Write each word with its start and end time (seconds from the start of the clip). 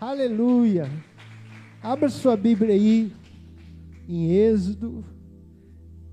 Aleluia. 0.00 0.90
Abra 1.80 2.08
sua 2.08 2.36
Bíblia 2.36 2.74
aí 2.74 3.14
em 4.08 4.26
Êxodo, 4.32 5.04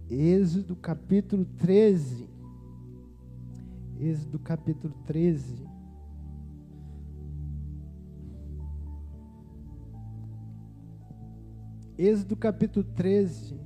Êxodo 0.07 0.75
capítulo 0.75 1.45
13. 1.57 2.29
Êxodo 3.99 4.37
capítulo 4.37 4.93
13. 5.05 5.67
Êxodo 11.97 12.37
capítulo 12.37 12.85
13. 12.85 13.59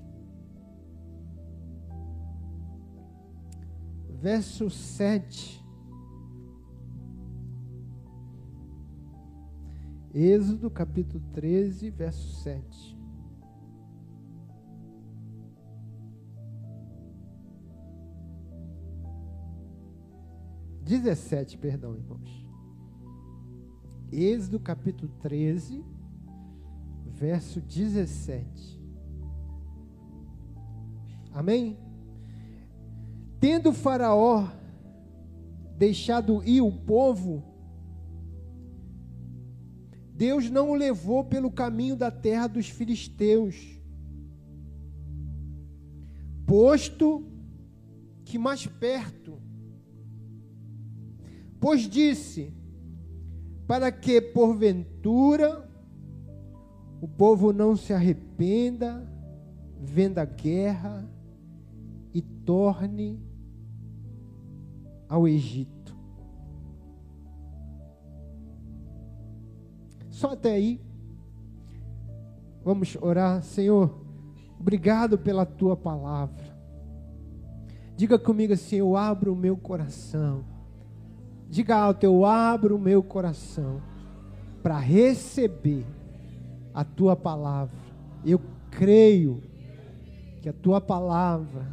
Verso 4.22 4.70
7. 4.70 5.65
Êxodo 10.18 10.72
capítulo 10.72 11.22
13, 11.34 11.90
verso 11.90 12.36
7. 12.42 12.98
Dezessete, 20.82 21.58
perdão, 21.58 21.94
irmãos. 21.98 22.48
Êxodo 24.10 24.58
capítulo 24.58 25.12
13, 25.20 25.84
verso 27.08 27.60
17. 27.60 28.82
Amém? 31.34 31.78
Tendo 33.42 33.74
Faraó 33.74 34.48
deixado 35.78 36.42
ir 36.46 36.62
o 36.62 36.72
povo, 36.72 37.55
Deus 40.16 40.50
não 40.50 40.70
o 40.72 40.76
levou 40.76 41.26
pelo 41.26 41.52
caminho 41.52 41.96
da 41.96 42.10
terra 42.10 42.48
dos 42.48 42.70
filisteus, 42.70 43.78
posto 46.46 47.26
que 48.24 48.38
mais 48.38 48.66
perto, 48.66 49.42
pois 51.60 51.82
disse: 51.82 52.54
para 53.68 53.92
que 53.92 54.22
porventura 54.22 55.70
o 57.02 57.08
povo 57.10 57.52
não 57.52 57.76
se 57.76 57.92
arrependa, 57.92 59.06
venda 59.82 60.22
a 60.22 60.26
guerra 60.26 61.06
e 62.14 62.22
torne 62.22 63.22
ao 65.10 65.28
Egito. 65.28 65.75
Só 70.16 70.32
até 70.32 70.54
aí. 70.54 70.80
Vamos 72.64 72.98
orar, 73.02 73.44
Senhor. 73.44 73.94
Obrigado 74.58 75.18
pela 75.18 75.46
tua 75.46 75.76
palavra. 75.76 76.56
Diga 77.98 78.18
comigo 78.18 78.54
assim: 78.54 78.78
eu 78.78 78.96
abro 78.96 79.34
o 79.34 79.36
meu 79.36 79.58
coração. 79.58 80.46
Diga 81.50 81.76
alto: 81.76 82.06
eu 82.06 82.24
abro 82.26 82.78
o 82.78 82.80
meu 82.80 83.04
coração 83.04 83.82
para 84.64 84.80
receber 84.80 85.86
a 86.74 86.86
tua 86.86 87.18
palavra. 87.18 87.76
Eu 88.26 88.40
creio 88.72 89.44
que 90.42 90.48
a 90.48 90.54
tua 90.54 90.80
palavra 90.80 91.68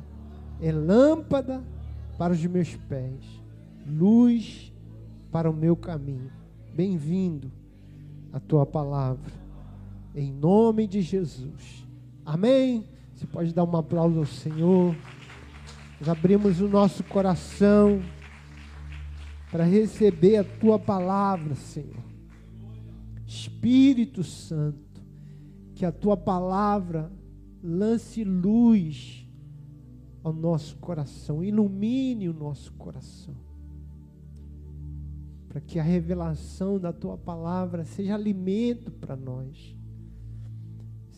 é 0.60 0.72
lâmpada 0.72 1.62
para 2.18 2.32
os 2.32 2.44
meus 2.44 2.74
pés, 2.74 3.24
luz 3.86 4.72
para 5.30 5.48
o 5.48 5.54
meu 5.54 5.76
caminho. 5.76 6.32
Bem-vindo 6.74 7.61
a 8.32 8.40
tua 8.40 8.64
palavra. 8.64 9.32
Em 10.14 10.32
nome 10.32 10.86
de 10.86 11.02
Jesus. 11.02 11.86
Amém. 12.24 12.86
Você 13.14 13.26
pode 13.26 13.52
dar 13.52 13.64
um 13.64 13.76
aplauso 13.76 14.18
ao 14.18 14.26
Senhor. 14.26 14.96
Nós 16.00 16.08
abrimos 16.08 16.60
o 16.60 16.68
nosso 16.68 17.04
coração 17.04 18.02
para 19.50 19.64
receber 19.64 20.38
a 20.38 20.44
tua 20.44 20.78
palavra, 20.78 21.54
Senhor. 21.54 22.02
Espírito 23.26 24.24
Santo, 24.24 25.00
que 25.74 25.84
a 25.84 25.92
tua 25.92 26.16
palavra 26.16 27.10
lance 27.62 28.24
luz 28.24 29.26
ao 30.24 30.32
nosso 30.32 30.76
coração, 30.76 31.42
ilumine 31.42 32.28
o 32.28 32.32
nosso 32.32 32.72
coração 32.72 33.51
para 35.52 35.60
que 35.60 35.78
a 35.78 35.82
revelação 35.82 36.80
da 36.80 36.94
tua 36.94 37.18
palavra 37.18 37.84
seja 37.84 38.14
alimento 38.14 38.90
para 38.90 39.14
nós, 39.14 39.76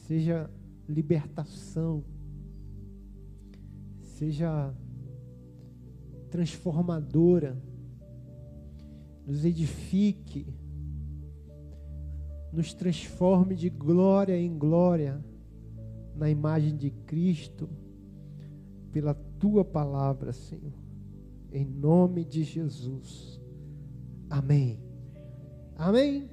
seja 0.08 0.50
libertação, 0.88 2.02
seja 4.00 4.74
transformadora, 6.32 7.56
nos 9.24 9.44
edifique, 9.44 10.52
nos 12.52 12.74
transforme 12.74 13.54
de 13.54 13.70
glória 13.70 14.36
em 14.36 14.58
glória 14.58 15.24
na 16.16 16.28
imagem 16.28 16.76
de 16.76 16.90
Cristo, 16.90 17.68
pela 18.90 19.14
tua 19.14 19.64
palavra, 19.64 20.32
Senhor, 20.32 20.74
em 21.52 21.64
nome 21.64 22.24
de 22.24 22.42
Jesus. 22.42 23.43
Amém. 24.34 24.80
Amém? 25.76 26.28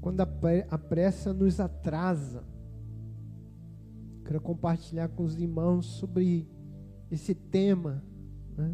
Quando 0.00 0.20
a 0.20 0.78
pressa 0.78 1.32
nos 1.34 1.58
atrasa, 1.58 2.44
quero 4.24 4.40
compartilhar 4.40 5.08
com 5.08 5.24
os 5.24 5.36
irmãos 5.36 5.84
sobre 5.84 6.48
esse 7.10 7.34
tema. 7.34 8.04
Né? 8.56 8.72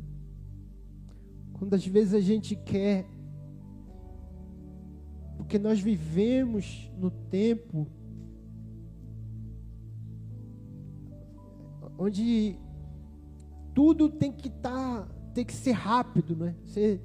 Quando 1.54 1.72
às 1.72 1.86
vezes 1.86 2.12
a 2.12 2.20
gente 2.20 2.54
quer, 2.54 3.06
porque 5.38 5.58
nós 5.58 5.80
vivemos 5.80 6.92
no 6.98 7.10
tempo 7.10 7.86
onde 11.96 12.58
tudo 13.74 14.10
tem 14.10 14.30
que 14.30 14.48
estar, 14.48 15.06
tá, 15.06 15.14
tem 15.32 15.46
que 15.46 15.54
ser 15.54 15.72
rápido, 15.72 16.36
né? 16.36 16.54
Você 16.66 17.00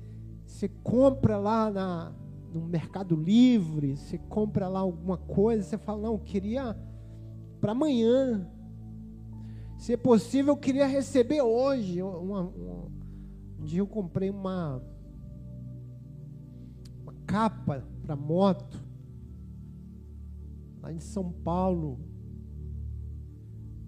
você 0.56 0.70
compra 0.70 1.38
lá 1.38 1.70
na, 1.70 2.14
no 2.54 2.62
Mercado 2.62 3.14
Livre, 3.14 3.98
você 3.98 4.18
compra 4.18 4.70
lá 4.70 4.80
alguma 4.80 5.18
coisa, 5.18 5.64
você 5.64 5.78
fala, 5.78 6.04
não, 6.04 6.18
queria 6.18 6.78
para 7.60 7.74
amanhã. 7.74 8.50
Se 9.78 9.92
é 9.92 9.98
possível, 9.98 10.54
eu 10.54 10.58
queria 10.58 10.88
receber 10.88 11.42
hoje. 11.42 12.02
Uma, 12.02 12.40
uma, 12.42 12.92
um 13.60 13.66
dia 13.66 13.82
eu 13.82 13.88
comprei 13.88 14.30
uma, 14.30 14.82
uma 17.02 17.14
capa 17.28 17.86
para 18.02 18.16
moto, 18.16 18.82
lá 20.82 20.94
em 20.94 21.02
São 21.02 21.34
Paulo. 21.34 22.00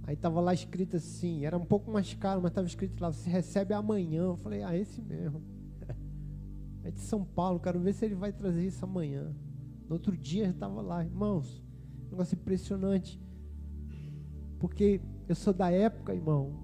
Aí 0.04 0.16
estava 0.16 0.42
lá 0.42 0.54
escrito 0.54 0.98
assim, 0.98 1.46
era 1.46 1.58
um 1.58 1.66
pouco 1.66 1.90
mais 1.90 2.14
caro, 2.14 2.42
mas 2.42 2.52
estava 2.52 2.68
escrito 2.68 3.00
lá, 3.00 3.10
você 3.10 3.30
recebe 3.30 3.74
amanhã. 3.74 4.24
Eu 4.24 4.38
falei, 4.38 4.64
ah, 4.64 4.76
esse 4.76 5.02
mesmo. 5.02 5.57
É 6.88 6.92
de 6.92 7.02
São 7.02 7.26
Paulo, 7.26 7.60
quero 7.60 7.82
ver 7.82 7.92
se 7.92 8.06
ele 8.06 8.16
vai 8.16 8.32
trazer 8.32 8.66
isso 8.66 8.86
amanhã. 8.86 9.36
No 9.90 9.96
outro 9.96 10.16
dia 10.16 10.46
eu 10.46 10.52
estava 10.52 10.82
lá, 10.82 11.04
irmãos, 11.04 11.62
negócio 12.10 12.36
impressionante. 12.36 13.22
Porque 14.58 15.02
eu 15.28 15.36
sou 15.36 15.54
da 15.54 15.70
época, 15.70 16.16
irmão, 16.16 16.64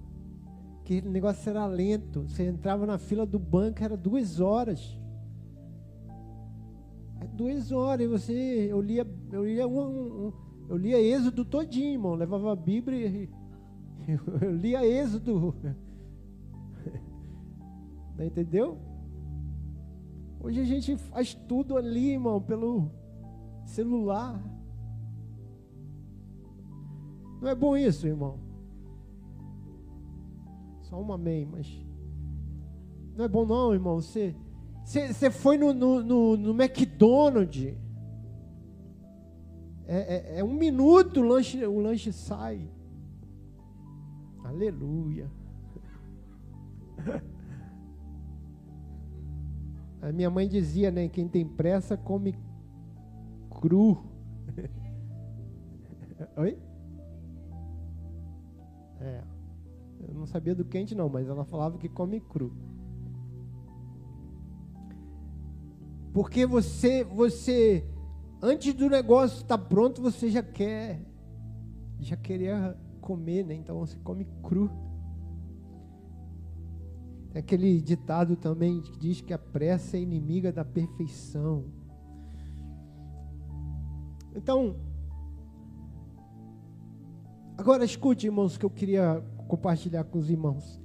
que 0.85 0.99
o 0.99 1.11
negócio 1.11 1.49
era 1.49 1.65
lento. 1.65 2.21
Você 2.21 2.47
entrava 2.47 2.85
na 2.85 2.97
fila 2.97 3.25
do 3.25 3.37
banco, 3.37 3.83
era 3.83 3.97
duas 3.97 4.39
horas. 4.39 4.97
É 7.19 7.27
duas 7.27 7.73
horas, 7.73 8.05
e 8.05 8.07
você, 8.07 8.67
eu 8.71 8.79
lia, 8.79 9.05
eu 9.29 9.43
lia 9.43 9.67
um, 9.67 10.27
um, 10.27 10.33
eu 10.69 10.77
lia 10.77 11.01
Êxodo 11.01 11.43
todinho, 11.43 11.95
irmão. 11.95 12.15
Levava 12.15 12.53
a 12.53 12.55
Bíblia 12.55 13.07
e 13.07 13.29
eu 14.41 14.55
lia 14.55 14.85
Êxodo. 14.85 15.53
Entendeu? 18.17 18.92
Hoje 20.43 20.59
a 20.59 20.65
gente 20.65 20.97
faz 20.97 21.33
tudo 21.33 21.77
ali, 21.77 22.11
irmão, 22.11 22.41
pelo 22.41 22.91
celular. 23.65 24.43
Não 27.41 27.47
é 27.47 27.55
bom 27.55 27.77
isso, 27.77 28.05
irmão? 28.05 28.37
Só 30.81 31.01
um 31.01 31.13
amém, 31.13 31.45
mas. 31.45 31.65
Não 33.15 33.23
é 33.23 33.27
bom, 33.29 33.45
não, 33.45 33.73
irmão. 33.73 34.01
Você, 34.01 34.35
você, 34.83 35.13
você 35.13 35.31
foi 35.31 35.57
no, 35.57 35.73
no, 35.73 36.03
no, 36.03 36.35
no 36.35 36.61
McDonald's. 36.61 37.77
É, 39.85 39.97
é, 39.97 40.39
é, 40.39 40.43
um 40.43 40.53
minuto 40.53 41.21
o 41.21 41.23
lanche, 41.23 41.65
o 41.65 41.79
lanche 41.79 42.11
sai. 42.11 42.69
Aleluia. 44.43 45.31
A 50.03 50.11
minha 50.11 50.29
mãe 50.29 50.49
dizia, 50.49 50.91
né? 50.91 51.07
Quem 51.07 51.29
tem 51.29 51.47
pressa 51.47 51.95
come 51.95 52.35
cru. 53.49 54.03
Oi? 56.35 56.57
É. 58.99 59.23
Eu 60.05 60.13
não 60.13 60.25
sabia 60.25 60.53
do 60.53 60.65
quente 60.65 60.93
não, 60.93 61.07
mas 61.07 61.29
ela 61.29 61.45
falava 61.45 61.77
que 61.77 61.87
come 61.87 62.19
cru. 62.19 62.51
Porque 66.11 66.45
você, 66.45 67.05
você, 67.05 67.87
antes 68.41 68.73
do 68.73 68.89
negócio 68.89 69.37
estar 69.37 69.57
tá 69.57 69.63
pronto, 69.63 70.01
você 70.01 70.29
já 70.29 70.43
quer, 70.43 71.01
já 72.01 72.17
queria 72.17 72.77
comer, 72.99 73.45
né? 73.45 73.55
Então 73.55 73.79
você 73.79 73.97
come 73.99 74.27
cru. 74.43 74.69
Tem 77.33 77.39
aquele 77.39 77.81
ditado 77.81 78.35
também 78.35 78.79
que 78.79 78.95
diz 78.95 79.19
que 79.19 79.33
a 79.33 79.39
pressa 79.39 79.97
é 79.97 79.99
inimiga 79.99 80.51
da 80.51 80.63
perfeição. 80.63 81.65
Então, 84.35 84.75
agora 87.57 87.83
escute, 87.83 88.27
irmãos, 88.27 88.55
que 88.55 88.63
eu 88.63 88.69
queria 88.69 89.19
compartilhar 89.47 90.03
com 90.03 90.19
os 90.19 90.29
irmãos. 90.29 90.79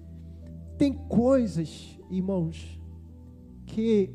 Tem 0.79 0.95
coisas, 0.95 1.99
irmãos, 2.11 2.81
que 3.67 4.11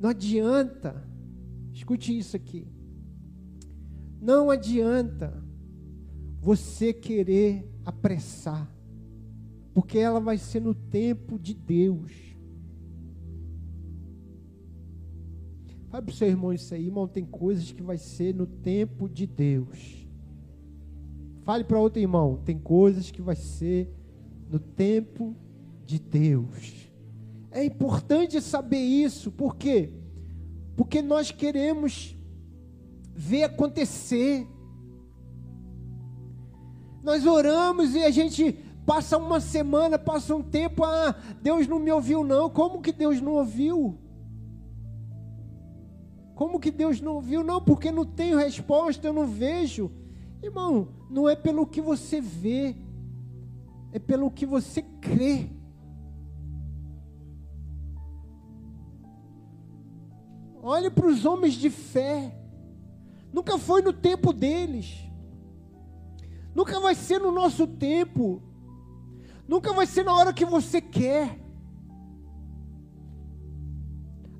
não 0.00 0.10
adianta, 0.10 1.08
escute 1.72 2.18
isso 2.18 2.34
aqui. 2.34 2.66
Não 4.20 4.50
adianta 4.50 5.40
você 6.40 6.92
querer 6.92 7.72
apressar, 7.84 8.68
porque 9.74 9.98
ela 9.98 10.20
vai 10.20 10.36
ser 10.38 10.60
no 10.60 10.74
tempo 10.74 11.38
de 11.38 11.54
Deus. 11.54 12.12
Fale 15.88 16.06
para 16.06 16.12
o 16.12 16.16
seu 16.16 16.28
irmão 16.28 16.52
isso 16.52 16.74
aí, 16.74 16.86
irmão. 16.86 17.06
Tem 17.06 17.24
coisas 17.24 17.70
que 17.70 17.82
vai 17.82 17.98
ser 17.98 18.34
no 18.34 18.46
tempo 18.46 19.08
de 19.08 19.26
Deus. 19.26 20.06
Fale 21.44 21.64
para 21.64 21.78
outro 21.78 22.00
irmão. 22.00 22.40
Tem 22.44 22.58
coisas 22.58 23.10
que 23.10 23.20
vai 23.20 23.36
ser 23.36 23.92
no 24.48 24.58
tempo 24.58 25.36
de 25.84 25.98
Deus. 25.98 26.90
É 27.50 27.64
importante 27.64 28.40
saber 28.40 28.78
isso, 28.78 29.30
por 29.30 29.56
quê? 29.56 29.92
Porque 30.76 31.02
nós 31.02 31.30
queremos 31.30 32.16
ver 33.14 33.44
acontecer. 33.44 34.46
Nós 37.02 37.26
oramos 37.26 37.94
e 37.94 38.02
a 38.02 38.10
gente 38.10 38.56
passa 38.84 39.16
uma 39.16 39.40
semana, 39.40 39.98
passa 39.98 40.34
um 40.34 40.42
tempo, 40.42 40.84
ah, 40.84 41.14
Deus 41.40 41.66
não 41.66 41.78
me 41.78 41.90
ouviu 41.90 42.24
não. 42.24 42.50
Como 42.50 42.80
que 42.80 42.92
Deus 42.92 43.20
não 43.20 43.34
ouviu? 43.34 43.98
Como 46.34 46.58
que 46.58 46.70
Deus 46.70 47.00
não 47.00 47.20
viu? 47.20 47.44
Não, 47.44 47.60
porque 47.60 47.90
não 47.90 48.04
tenho 48.04 48.38
resposta, 48.38 49.06
eu 49.06 49.12
não 49.12 49.26
vejo. 49.26 49.90
Irmão, 50.42 50.88
não 51.08 51.28
é 51.28 51.36
pelo 51.36 51.66
que 51.66 51.80
você 51.80 52.20
vê, 52.20 52.74
é 53.92 53.98
pelo 53.98 54.30
que 54.30 54.44
você 54.44 54.82
crê. 54.82 55.50
Olhe 60.62 60.90
para 60.90 61.06
os 61.06 61.24
homens 61.24 61.54
de 61.54 61.70
fé. 61.70 62.36
Nunca 63.32 63.58
foi 63.58 63.82
no 63.82 63.92
tempo 63.92 64.32
deles. 64.32 64.96
Nunca 66.54 66.78
vai 66.80 66.94
ser 66.94 67.18
no 67.20 67.32
nosso 67.32 67.66
tempo. 67.66 68.42
Nunca 69.46 69.72
vai 69.72 69.86
ser 69.86 70.04
na 70.04 70.14
hora 70.14 70.32
que 70.32 70.44
você 70.44 70.80
quer. 70.80 71.38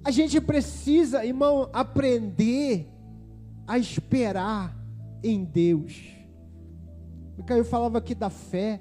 A 0.04 0.10
gente 0.10 0.40
precisa, 0.40 1.24
irmão, 1.24 1.68
aprender 1.72 2.88
a 3.66 3.78
esperar 3.78 4.76
em 5.22 5.44
Deus. 5.44 6.02
Micael 7.36 7.64
falava 7.64 7.98
aqui 7.98 8.14
da 8.14 8.30
fé. 8.30 8.80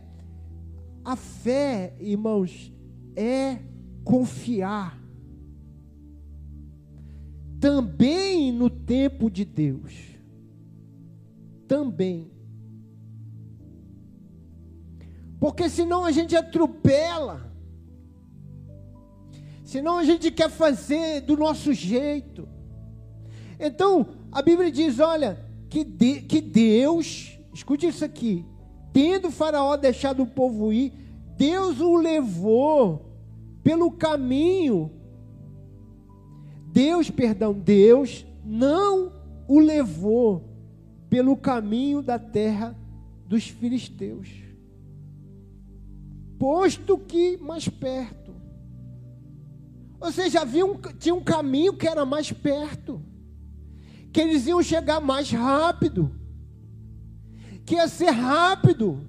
A 1.03 1.15
fé, 1.15 1.95
irmãos, 1.99 2.71
é 3.15 3.59
confiar 4.03 5.01
também 7.61 8.51
no 8.51 8.71
tempo 8.71 9.29
de 9.29 9.45
Deus. 9.45 9.93
Também. 11.67 12.31
Porque 15.41 15.67
senão 15.67 16.05
a 16.05 16.11
gente 16.11 16.35
atropela. 16.35 17.51
Senão 19.63 19.97
a 19.97 20.03
gente 20.03 20.29
quer 20.29 20.51
fazer 20.51 21.21
do 21.21 21.35
nosso 21.35 21.73
jeito. 21.73 22.47
Então, 23.59 24.05
a 24.31 24.39
Bíblia 24.43 24.71
diz: 24.71 24.99
olha, 24.99 25.43
que, 25.67 25.83
de, 25.83 26.21
que 26.21 26.41
Deus, 26.41 27.39
escute 27.51 27.87
isso 27.87 28.05
aqui, 28.05 28.45
tendo 28.93 29.29
o 29.29 29.31
Faraó 29.31 29.75
deixado 29.75 30.21
o 30.21 30.27
povo 30.27 30.71
ir, 30.71 30.93
Deus 31.35 31.81
o 31.81 31.95
levou 31.95 33.03
pelo 33.63 33.89
caminho. 33.89 34.91
Deus, 36.67 37.09
perdão, 37.09 37.51
Deus 37.51 38.27
não 38.45 39.11
o 39.47 39.57
levou 39.57 40.43
pelo 41.09 41.35
caminho 41.35 42.03
da 42.03 42.19
terra 42.19 42.77
dos 43.25 43.47
filisteus, 43.47 44.29
posto 46.41 46.97
que 46.97 47.37
mais 47.37 47.69
perto. 47.69 48.33
Ou 49.99 50.11
seja, 50.11 50.41
havia 50.41 50.65
um, 50.65 50.75
tinha 50.97 51.13
um 51.13 51.23
caminho 51.23 51.77
que 51.77 51.87
era 51.87 52.03
mais 52.03 52.31
perto, 52.31 52.99
que 54.11 54.19
eles 54.19 54.47
iam 54.47 54.63
chegar 54.63 54.99
mais 54.99 55.29
rápido, 55.29 56.11
que 57.63 57.75
ia 57.75 57.87
ser 57.87 58.09
rápido. 58.09 59.07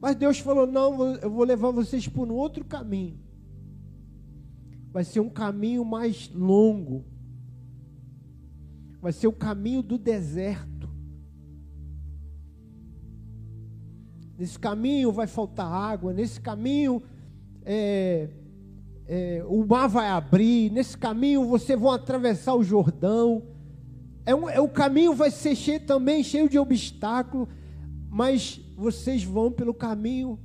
Mas 0.00 0.14
Deus 0.14 0.38
falou: 0.38 0.64
não, 0.64 1.16
eu 1.16 1.28
vou 1.28 1.42
levar 1.42 1.72
vocês 1.72 2.06
por 2.06 2.30
um 2.30 2.34
outro 2.34 2.64
caminho. 2.64 3.18
Vai 4.92 5.02
ser 5.02 5.18
um 5.18 5.28
caminho 5.28 5.84
mais 5.84 6.30
longo. 6.32 7.04
Vai 9.00 9.12
ser 9.12 9.26
o 9.26 9.32
caminho 9.32 9.82
do 9.82 9.98
deserto. 9.98 10.75
Nesse 14.38 14.58
caminho 14.58 15.12
vai 15.12 15.26
faltar 15.26 15.70
água. 15.70 16.12
Nesse 16.12 16.40
caminho 16.40 17.02
é, 17.64 18.28
é, 19.06 19.44
o 19.48 19.64
mar 19.64 19.88
vai 19.88 20.08
abrir, 20.08 20.70
nesse 20.70 20.96
caminho 20.96 21.44
vocês 21.46 21.78
vão 21.78 21.90
atravessar 21.90 22.54
o 22.54 22.62
Jordão. 22.62 23.42
É, 24.24 24.34
um, 24.34 24.48
é 24.48 24.60
o 24.60 24.68
caminho 24.68 25.14
vai 25.14 25.30
ser 25.30 25.54
cheio, 25.54 25.80
também 25.80 26.22
cheio 26.24 26.48
de 26.48 26.58
obstáculos, 26.58 27.48
mas 28.10 28.60
vocês 28.76 29.22
vão 29.22 29.50
pelo 29.50 29.72
caminho 29.72 30.38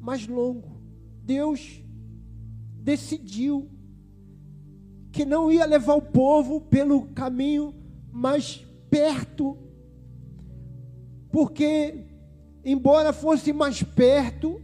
mais 0.00 0.26
longo. 0.26 0.80
Deus 1.22 1.82
decidiu 2.82 3.68
que 5.12 5.24
não 5.24 5.50
ia 5.50 5.66
levar 5.66 5.94
o 5.94 6.02
povo 6.02 6.60
pelo 6.60 7.08
caminho 7.08 7.74
mais 8.10 8.64
perto, 8.90 9.56
porque, 11.30 12.06
embora 12.64 13.12
fosse 13.12 13.52
mais 13.52 13.82
perto, 13.82 14.60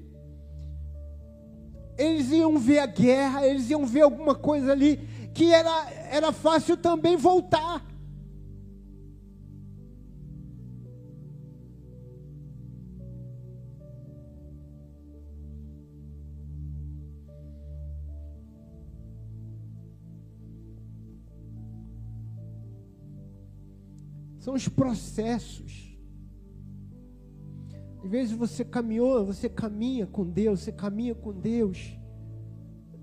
eles 1.96 2.30
iam 2.30 2.58
ver 2.58 2.80
a 2.80 2.86
guerra, 2.86 3.46
eles 3.46 3.70
iam 3.70 3.86
ver 3.86 4.02
alguma 4.02 4.34
coisa 4.34 4.72
ali 4.72 4.96
que 5.34 5.52
era, 5.52 5.90
era 6.10 6.32
fácil 6.32 6.76
também 6.76 7.16
voltar. 7.16 7.84
São 24.38 24.54
os 24.54 24.68
processos. 24.68 25.93
Às 28.04 28.10
vezes 28.10 28.36
você 28.36 28.62
caminhou, 28.62 29.24
você 29.24 29.48
caminha 29.48 30.06
com 30.06 30.28
Deus, 30.28 30.60
você 30.60 30.70
caminha 30.70 31.14
com 31.14 31.32
Deus 31.32 31.98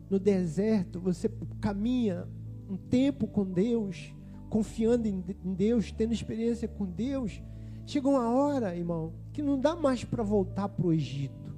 no 0.07 0.19
deserto, 0.19 0.99
você 0.99 1.27
caminha 1.59 2.27
um 2.69 2.77
tempo 2.77 3.27
com 3.27 3.43
Deus, 3.43 4.13
confiando 4.47 5.07
em 5.07 5.23
Deus, 5.55 5.91
tendo 5.91 6.13
experiência 6.13 6.67
com 6.67 6.85
Deus. 6.85 7.41
Chega 7.83 8.07
uma 8.07 8.29
hora, 8.29 8.75
irmão, 8.75 9.13
que 9.33 9.41
não 9.41 9.59
dá 9.59 9.75
mais 9.75 10.03
para 10.03 10.21
voltar 10.21 10.69
para 10.69 10.85
o 10.85 10.93
Egito. 10.93 11.51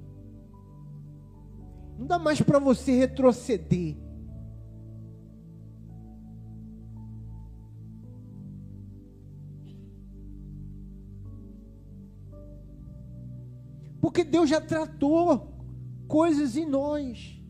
Não 1.98 2.06
dá 2.06 2.18
mais 2.18 2.40
para 2.40 2.58
você 2.58 2.92
retroceder. 2.96 3.94
Porque 14.04 14.22
Deus 14.22 14.50
já 14.50 14.60
tratou 14.60 15.50
coisas 16.06 16.58
em 16.58 16.66
nós. 16.66 17.40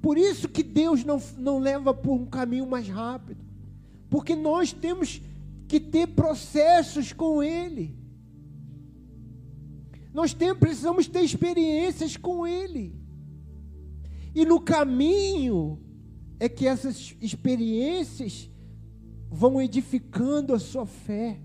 Por 0.00 0.16
isso 0.16 0.48
que 0.48 0.62
Deus 0.62 1.04
não, 1.04 1.20
não 1.36 1.58
leva 1.58 1.92
por 1.92 2.12
um 2.12 2.24
caminho 2.24 2.68
mais 2.68 2.88
rápido. 2.88 3.44
Porque 4.08 4.36
nós 4.36 4.72
temos 4.72 5.20
que 5.66 5.80
ter 5.80 6.06
processos 6.06 7.12
com 7.12 7.42
Ele. 7.42 7.98
Nós 10.14 10.32
temos, 10.32 10.60
precisamos 10.60 11.08
ter 11.08 11.22
experiências 11.22 12.16
com 12.16 12.46
Ele. 12.46 12.94
E 14.32 14.44
no 14.44 14.60
caminho 14.60 15.82
é 16.38 16.48
que 16.48 16.64
essas 16.64 17.16
experiências 17.20 18.48
vão 19.28 19.60
edificando 19.60 20.54
a 20.54 20.60
sua 20.60 20.86
fé. 20.86 21.40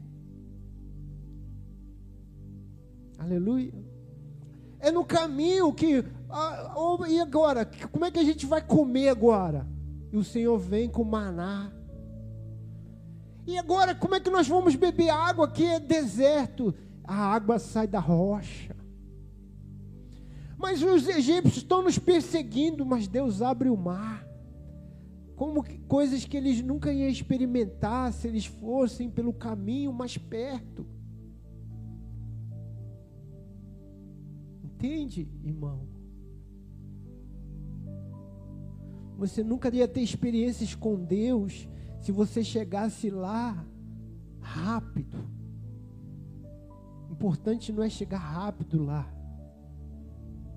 Aleluia. 3.21 3.71
É 4.79 4.91
no 4.91 5.05
caminho 5.05 5.71
que. 5.71 6.03
Ah, 6.27 6.73
oh, 6.75 7.05
e 7.05 7.19
agora? 7.19 7.69
Como 7.91 8.03
é 8.03 8.09
que 8.09 8.17
a 8.17 8.23
gente 8.23 8.47
vai 8.47 8.65
comer 8.65 9.09
agora? 9.09 9.67
E 10.11 10.17
o 10.17 10.23
Senhor 10.23 10.57
vem 10.57 10.89
com 10.89 11.03
maná. 11.03 11.71
E 13.45 13.59
agora, 13.59 13.93
como 13.93 14.15
é 14.15 14.19
que 14.19 14.31
nós 14.31 14.47
vamos 14.47 14.75
beber 14.75 15.09
água? 15.09 15.45
Aqui 15.45 15.65
é 15.65 15.79
deserto. 15.79 16.73
A 17.03 17.15
água 17.15 17.59
sai 17.59 17.85
da 17.85 17.99
rocha. 17.99 18.75
Mas 20.57 20.81
os 20.81 21.07
egípcios 21.07 21.57
estão 21.57 21.83
nos 21.83 21.99
perseguindo, 21.99 22.83
mas 22.83 23.07
Deus 23.07 23.43
abre 23.43 23.69
o 23.69 23.77
mar. 23.77 24.25
Como 25.35 25.63
que, 25.63 25.77
coisas 25.79 26.25
que 26.25 26.37
eles 26.37 26.59
nunca 26.63 26.91
iam 26.91 27.07
experimentar 27.07 28.13
se 28.13 28.27
eles 28.27 28.47
fossem 28.47 29.11
pelo 29.11 29.31
caminho 29.31 29.93
mais 29.93 30.17
perto. 30.17 30.87
Entende, 34.81 35.29
irmão? 35.43 35.87
Você 39.15 39.43
nunca 39.43 39.69
ia 39.69 39.87
ter 39.87 40.01
experiências 40.01 40.73
com 40.73 40.95
Deus 40.95 41.69
se 41.99 42.11
você 42.11 42.43
chegasse 42.43 43.11
lá 43.11 43.63
rápido. 44.39 45.19
Importante 47.11 47.71
não 47.71 47.83
é 47.83 47.89
chegar 47.89 48.17
rápido 48.17 48.83
lá. 48.83 49.07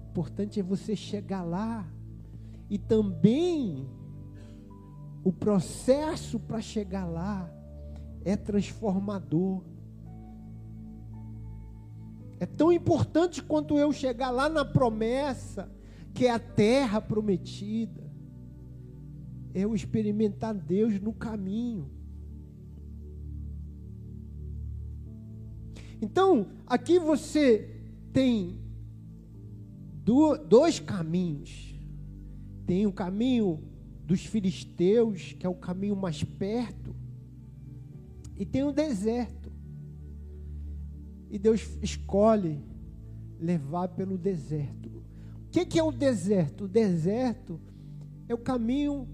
Importante 0.08 0.58
é 0.58 0.62
você 0.62 0.96
chegar 0.96 1.42
lá 1.42 1.86
e 2.70 2.78
também 2.78 3.86
o 5.22 5.30
processo 5.30 6.40
para 6.40 6.62
chegar 6.62 7.04
lá 7.04 7.52
é 8.24 8.38
transformador. 8.38 9.62
É 12.44 12.46
tão 12.46 12.70
importante 12.70 13.42
quanto 13.42 13.78
eu 13.78 13.90
chegar 13.90 14.30
lá 14.30 14.50
na 14.50 14.66
promessa, 14.66 15.66
que 16.12 16.26
é 16.26 16.30
a 16.30 16.38
terra 16.38 17.00
prometida 17.00 18.04
eu 19.54 19.74
experimentar 19.74 20.52
Deus 20.52 21.00
no 21.00 21.14
caminho. 21.14 21.90
Então, 26.02 26.48
aqui 26.66 26.98
você 26.98 27.80
tem 28.12 28.60
dois 30.46 30.78
caminhos. 30.78 31.74
Tem 32.66 32.86
o 32.86 32.92
caminho 32.92 33.62
dos 34.04 34.26
filisteus, 34.26 35.32
que 35.32 35.46
é 35.46 35.48
o 35.48 35.54
caminho 35.54 35.96
mais 35.96 36.22
perto, 36.22 36.94
e 38.36 38.44
tem 38.44 38.64
o 38.64 38.70
deserto. 38.70 39.43
E 41.30 41.38
Deus 41.38 41.78
escolhe 41.82 42.62
levar 43.40 43.88
pelo 43.88 44.16
deserto. 44.16 44.88
O 45.46 45.50
que, 45.50 45.64
que 45.66 45.78
é 45.78 45.82
o 45.82 45.92
deserto? 45.92 46.64
O 46.64 46.68
deserto 46.68 47.60
é 48.28 48.34
o 48.34 48.38
caminho 48.38 49.08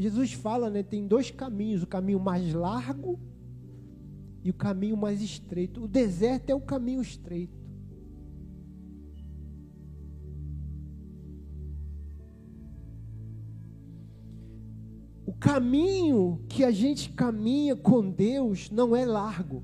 Jesus 0.00 0.32
fala, 0.32 0.70
né, 0.70 0.82
tem 0.82 1.06
dois 1.06 1.30
caminhos, 1.30 1.82
o 1.82 1.86
caminho 1.86 2.18
mais 2.18 2.54
largo 2.54 3.20
e 4.42 4.48
o 4.48 4.54
caminho 4.54 4.96
mais 4.96 5.20
estreito. 5.20 5.84
O 5.84 5.88
deserto 5.88 6.48
é 6.48 6.54
o 6.54 6.60
caminho 6.60 7.02
estreito. 7.02 7.59
O 15.30 15.32
caminho 15.32 16.44
que 16.48 16.64
a 16.64 16.72
gente 16.72 17.10
caminha 17.10 17.76
com 17.76 18.10
Deus 18.10 18.68
não 18.68 18.96
é 18.96 19.06
largo. 19.06 19.62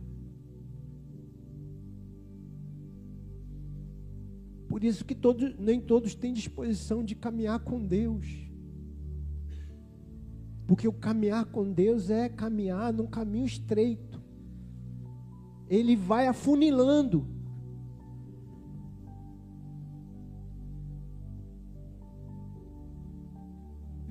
Por 4.68 4.84
isso 4.84 5.04
que 5.04 5.12
todos, 5.12 5.58
nem 5.58 5.80
todos 5.80 6.14
têm 6.14 6.32
disposição 6.32 7.02
de 7.02 7.16
caminhar 7.16 7.58
com 7.58 7.84
Deus. 7.84 8.28
Porque 10.68 10.86
o 10.86 10.92
caminhar 10.92 11.46
com 11.46 11.72
Deus 11.72 12.10
é 12.10 12.28
caminhar 12.28 12.92
num 12.92 13.08
caminho 13.08 13.46
estreito. 13.46 14.22
Ele 15.68 15.96
vai 15.96 16.28
afunilando. 16.28 17.26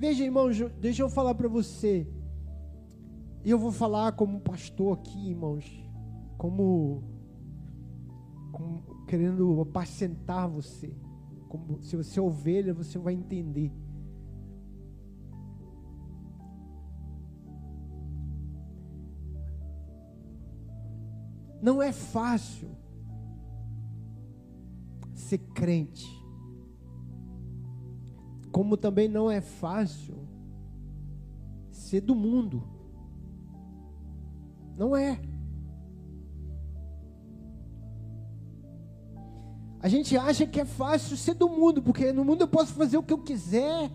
Veja, 0.06 0.22
irmãos, 0.22 0.56
deixa 0.80 1.02
eu 1.02 1.10
falar 1.10 1.34
para 1.34 1.48
você. 1.48 2.06
E 3.44 3.50
eu 3.50 3.58
vou 3.58 3.72
falar 3.72 4.12
como 4.12 4.38
pastor 4.38 4.96
aqui, 4.96 5.30
irmãos, 5.30 5.64
como, 6.38 7.02
como 8.52 9.04
querendo 9.04 9.60
apacentar 9.62 10.48
você. 10.48 10.94
Como 11.48 11.82
se 11.82 11.96
você 11.96 12.20
é 12.20 12.22
ovelha, 12.22 12.72
você 12.72 13.00
vai 13.00 13.14
entender. 13.14 13.72
Não 21.60 21.82
é 21.82 21.90
fácil 21.90 22.68
ser 25.12 25.38
crente. 25.38 26.06
Como 28.56 28.74
também 28.74 29.06
não 29.06 29.30
é 29.30 29.42
fácil 29.42 30.14
ser 31.70 32.00
do 32.00 32.14
mundo. 32.14 32.66
Não 34.78 34.96
é. 34.96 35.20
A 39.78 39.88
gente 39.88 40.16
acha 40.16 40.46
que 40.46 40.58
é 40.58 40.64
fácil 40.64 41.18
ser 41.18 41.34
do 41.34 41.50
mundo, 41.50 41.82
porque 41.82 42.14
no 42.14 42.24
mundo 42.24 42.40
eu 42.40 42.48
posso 42.48 42.72
fazer 42.72 42.96
o 42.96 43.02
que 43.02 43.12
eu 43.12 43.18
quiser, 43.18 43.90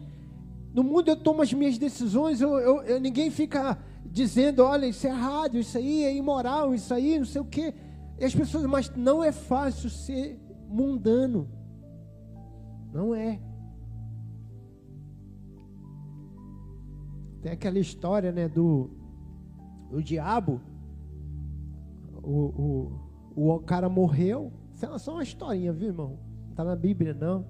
no 0.72 0.84
mundo 0.84 1.08
eu 1.08 1.16
tomo 1.16 1.42
as 1.42 1.52
minhas 1.52 1.80
decisões, 1.80 2.40
eu, 2.40 2.56
eu, 2.60 2.84
eu 2.84 3.02
ninguém 3.02 3.32
fica 3.32 3.80
dizendo: 4.06 4.64
olha, 4.64 4.86
isso 4.86 5.08
é 5.08 5.10
errado, 5.10 5.58
isso 5.58 5.76
aí 5.76 6.04
é 6.04 6.16
imoral, 6.16 6.76
isso 6.76 6.94
aí 6.94 7.18
não 7.18 7.26
sei 7.26 7.42
o 7.42 7.46
quê. 7.46 7.74
E 8.20 8.24
as 8.24 8.36
pessoas, 8.36 8.64
mas 8.68 8.92
não 8.96 9.24
é 9.24 9.32
fácil 9.32 9.90
ser 9.90 10.40
mundano. 10.70 11.50
Não 12.94 13.16
é. 13.16 13.42
Tem 17.42 17.52
aquela 17.52 17.80
história, 17.80 18.32
né, 18.32 18.48
do 18.48 18.90
o 19.92 20.02
diabo. 20.02 20.62
O, 22.24 22.92
o, 23.36 23.56
o 23.56 23.60
cara 23.60 23.90
morreu. 23.90 24.52
Isso 24.74 24.86
é 24.86 24.98
só 24.98 25.14
uma 25.14 25.24
historinha, 25.24 25.74
viu, 25.74 25.90
irmão? 25.90 26.20
Não 26.44 26.52
está 26.52 26.64
na 26.64 26.76
Bíblia, 26.76 27.14
não. 27.14 27.46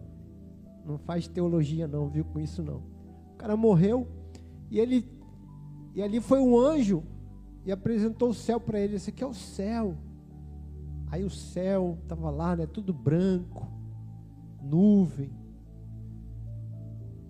Não 0.85 0.97
faz 0.97 1.27
teologia, 1.27 1.87
não, 1.87 2.09
viu, 2.09 2.23
com 2.25 2.39
isso, 2.39 2.63
não. 2.63 2.81
O 3.33 3.35
cara 3.37 3.55
morreu 3.55 4.07
e 4.69 4.79
ele 4.79 5.07
e 5.93 6.01
ali 6.01 6.21
foi 6.21 6.39
um 6.39 6.57
anjo 6.57 7.03
e 7.65 7.71
apresentou 7.71 8.29
o 8.29 8.33
céu 8.33 8.59
para 8.59 8.79
ele. 8.79 8.95
Esse 8.95 9.09
aqui 9.09 9.23
é 9.23 9.27
o 9.27 9.33
céu. 9.33 9.97
Aí 11.07 11.23
o 11.23 11.29
céu 11.29 11.97
estava 12.01 12.29
lá, 12.29 12.55
né? 12.55 12.65
Tudo 12.65 12.93
branco, 12.93 13.67
nuvem, 14.61 15.29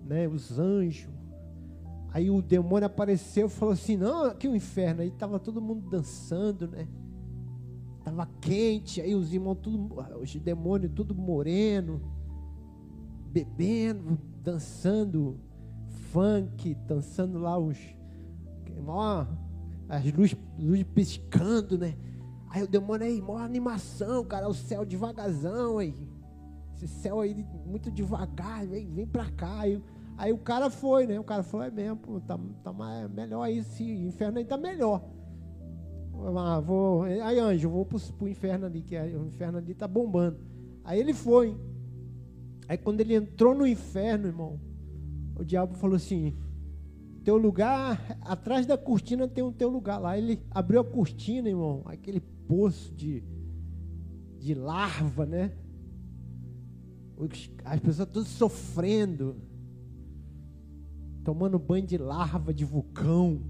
né? 0.04 0.28
Os 0.28 0.58
anjos. 0.58 1.10
Aí 2.12 2.30
o 2.30 2.42
demônio 2.42 2.86
apareceu 2.86 3.46
e 3.46 3.50
falou 3.50 3.72
assim: 3.72 3.96
Não, 3.96 4.24
aqui 4.24 4.46
é 4.46 4.50
o 4.50 4.56
inferno. 4.56 5.00
Aí 5.00 5.08
estava 5.08 5.38
todo 5.38 5.60
mundo 5.60 5.88
dançando, 5.88 6.68
né? 6.68 6.86
Tava 8.04 8.28
quente. 8.40 9.00
Aí 9.00 9.14
os 9.14 9.32
irmãos, 9.32 9.58
tudo, 9.62 9.96
os 10.20 10.34
demônios, 10.36 10.92
tudo 10.94 11.14
moreno, 11.14 12.00
bebendo, 13.30 14.18
dançando 14.42 15.38
funk, 16.10 16.74
dançando 16.86 17.38
lá 17.38 17.58
os 17.58 17.78
mó, 18.80 19.26
as 19.88 20.04
luzes, 20.12 20.36
piscando, 20.94 21.78
né? 21.78 21.96
Aí 22.50 22.62
o 22.62 22.68
demônio 22.68 23.06
aí, 23.06 23.20
mó 23.20 23.38
animação, 23.38 24.24
cara, 24.24 24.48
o 24.48 24.54
céu 24.54 24.84
devagarzão 24.84 25.78
aí. 25.78 25.94
Esse 26.74 26.86
céu 26.88 27.20
aí 27.20 27.34
muito 27.64 27.90
devagar, 27.90 28.66
vem, 28.66 28.90
vem 28.90 29.06
pra 29.06 29.30
cá. 29.30 29.60
Aí, 29.60 29.82
aí 30.22 30.32
o 30.32 30.38
cara 30.38 30.70
foi, 30.70 31.04
né? 31.04 31.18
O 31.18 31.24
cara 31.24 31.42
falou, 31.42 31.66
é 31.66 31.70
mesmo, 31.70 31.96
pô, 31.96 32.20
tá, 32.20 32.38
tá 32.62 32.72
mais, 32.72 33.10
melhor 33.10 33.42
aí, 33.42 33.58
esse 33.58 33.82
inferno 33.82 34.38
aí 34.38 34.44
tá 34.44 34.56
melhor. 34.56 35.02
Ah, 36.38 36.60
vou, 36.60 37.02
aí 37.02 37.40
anjo, 37.40 37.68
vou 37.68 37.84
pro, 37.84 37.98
pro 37.98 38.28
inferno 38.28 38.66
ali, 38.66 38.82
que 38.82 38.94
é, 38.94 39.02
o 39.16 39.26
inferno 39.26 39.58
ali 39.58 39.74
tá 39.74 39.88
bombando. 39.88 40.38
Aí 40.84 41.00
ele 41.00 41.12
foi. 41.12 41.56
Aí 42.68 42.78
quando 42.78 43.00
ele 43.00 43.16
entrou 43.16 43.52
no 43.52 43.66
inferno, 43.66 44.28
irmão, 44.28 44.60
o 45.34 45.44
diabo 45.44 45.74
falou 45.74 45.96
assim: 45.96 46.36
teu 47.24 47.36
lugar, 47.36 48.16
atrás 48.20 48.64
da 48.64 48.78
cortina 48.78 49.26
tem 49.26 49.42
um 49.42 49.52
teu 49.52 49.68
lugar 49.68 49.98
lá. 49.98 50.16
Ele 50.16 50.40
abriu 50.52 50.82
a 50.82 50.84
cortina, 50.84 51.48
irmão, 51.48 51.82
aquele 51.86 52.20
poço 52.20 52.94
de, 52.94 53.24
de 54.38 54.54
larva, 54.54 55.26
né? 55.26 55.50
As 57.64 57.80
pessoas 57.80 58.08
todas 58.08 58.28
sofrendo, 58.28 59.36
tomando 61.24 61.58
banho 61.58 61.86
de 61.86 61.96
larva, 61.96 62.52
de 62.52 62.64
vulcão. 62.64 63.42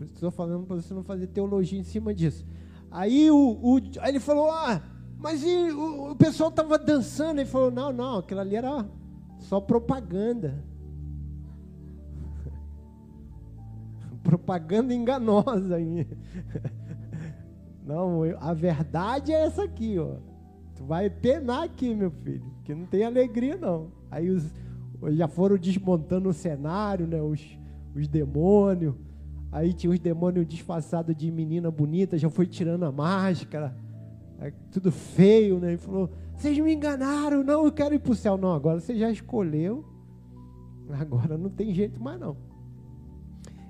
Estou 0.00 0.30
falando 0.30 0.66
para 0.66 0.76
você 0.76 0.94
não 0.94 1.02
fazer 1.02 1.26
teologia 1.28 1.78
em 1.78 1.84
cima 1.84 2.14
disso. 2.14 2.46
Aí, 2.90 3.30
o, 3.30 3.36
o 3.36 3.76
aí 4.00 4.10
ele 4.10 4.20
falou: 4.20 4.50
Ah, 4.50 4.82
mas 5.18 5.42
e, 5.42 5.70
o, 5.70 6.12
o 6.12 6.16
pessoal 6.16 6.50
estava 6.50 6.78
dançando. 6.78 7.40
Ele 7.40 7.48
falou: 7.48 7.70
Não, 7.70 7.92
não, 7.92 8.18
aquilo 8.18 8.40
ali 8.40 8.56
era 8.56 8.88
só 9.38 9.60
propaganda. 9.60 10.62
propaganda 14.22 14.94
enganosa. 14.94 15.76
Não, 17.86 18.22
a 18.40 18.52
verdade 18.52 19.30
é 19.30 19.46
essa 19.46 19.62
aqui, 19.62 19.96
ó. 19.96 20.16
Tu 20.74 20.84
vai 20.84 21.08
penar 21.08 21.62
aqui, 21.62 21.94
meu 21.94 22.10
filho, 22.10 22.55
que 22.66 22.74
não 22.74 22.84
tem 22.84 23.04
alegria 23.04 23.56
não. 23.56 23.92
Aí 24.10 24.28
os 24.28 24.52
já 25.10 25.28
foram 25.28 25.56
desmontando 25.56 26.28
o 26.28 26.32
cenário, 26.32 27.06
né? 27.06 27.22
Os, 27.22 27.40
os 27.94 28.08
demônios. 28.08 28.94
Aí 29.52 29.72
tinha 29.72 29.92
os 29.92 30.00
demônios 30.00 30.46
disfarçados 30.46 31.14
de 31.14 31.30
menina 31.30 31.70
bonita, 31.70 32.18
já 32.18 32.28
foi 32.28 32.46
tirando 32.46 32.84
a 32.84 32.92
máscara. 32.92 33.76
Aí, 34.38 34.52
tudo 34.70 34.90
feio, 34.90 35.60
né? 35.60 35.68
Ele 35.68 35.78
falou: 35.78 36.10
Vocês 36.34 36.58
me 36.58 36.74
enganaram, 36.74 37.44
não, 37.44 37.64
eu 37.64 37.72
quero 37.72 37.94
ir 37.94 38.00
para 38.00 38.12
o 38.12 38.16
céu. 38.16 38.36
Não, 38.36 38.52
agora 38.52 38.80
você 38.80 38.96
já 38.96 39.10
escolheu. 39.10 39.84
Agora 40.90 41.36
não 41.38 41.50
tem 41.50 41.72
jeito 41.74 42.02
mais 42.02 42.18
não. 42.18 42.36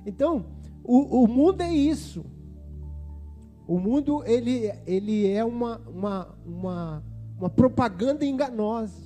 Então, 0.05 0.47
o, 0.83 1.25
o 1.25 1.29
mundo 1.29 1.61
é 1.61 1.73
isso. 1.73 2.25
O 3.67 3.79
mundo 3.79 4.23
ele, 4.25 4.73
ele 4.87 5.29
é 5.29 5.45
uma, 5.45 5.81
uma, 5.88 6.29
uma, 6.47 7.05
uma 7.38 7.50
propaganda 7.50 8.25
enganosa. 8.25 9.00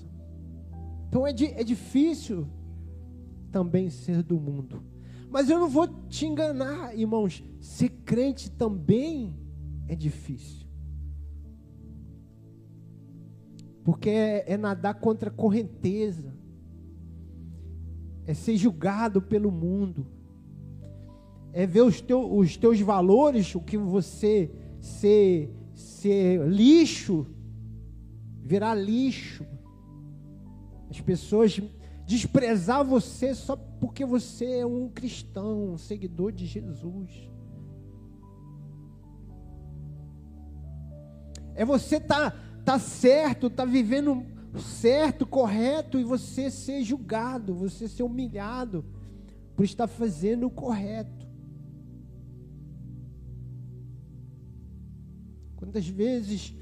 Então 1.09 1.27
é, 1.27 1.31
é 1.31 1.65
difícil 1.65 2.47
também 3.51 3.91
ser 3.91 4.23
do 4.23 4.39
mundo. 4.39 4.83
Mas 5.29 5.49
eu 5.49 5.59
não 5.59 5.69
vou 5.69 5.87
te 6.09 6.27
enganar, 6.27 6.97
irmãos. 6.97 7.43
Ser 7.61 7.89
crente 8.05 8.51
também 8.51 9.35
é 9.89 9.95
difícil. 9.95 10.67
Porque 13.85 14.11
é, 14.11 14.53
é 14.53 14.57
nadar 14.57 14.95
contra 14.95 15.31
a 15.31 15.33
correnteza. 15.33 16.35
É 18.27 18.35
ser 18.35 18.57
julgado 18.57 19.21
pelo 19.21 19.51
mundo 19.51 20.07
é 21.53 21.67
ver 21.67 21.83
os, 21.83 22.01
teu, 22.01 22.33
os 22.33 22.57
teus 22.57 22.81
valores, 22.81 23.55
o 23.55 23.61
que 23.61 23.77
você 23.77 24.51
ser, 24.81 25.53
ser 25.75 26.47
lixo, 26.49 27.27
virar 28.51 28.75
lixo. 28.75 29.47
As 30.91 31.01
pessoas 31.01 31.61
desprezar 32.05 32.85
você 32.85 33.33
só 33.33 33.55
porque 33.55 34.05
você 34.05 34.59
é 34.59 34.67
um 34.67 34.89
cristão, 34.89 35.75
um 35.75 35.79
seguidor 35.79 36.33
de 36.33 36.47
Jesus. 36.47 37.31
É 41.55 41.65
você 41.65 42.01
tá 42.01 42.35
tá 42.65 42.79
certo, 42.79 43.49
tá 43.49 43.65
vivendo 43.65 44.27
certo, 44.59 45.25
correto 45.25 45.99
e 45.99 46.05
você 46.05 46.51
ser 46.51 46.83
julgado, 46.83 47.55
você 47.55 47.87
ser 47.87 48.03
humilhado 48.03 48.85
por 49.55 49.65
estar 49.65 49.87
fazendo 49.87 50.49
o 50.49 50.51
correto. 50.51 51.29
Quantas 55.55 55.87
vezes 55.87 56.53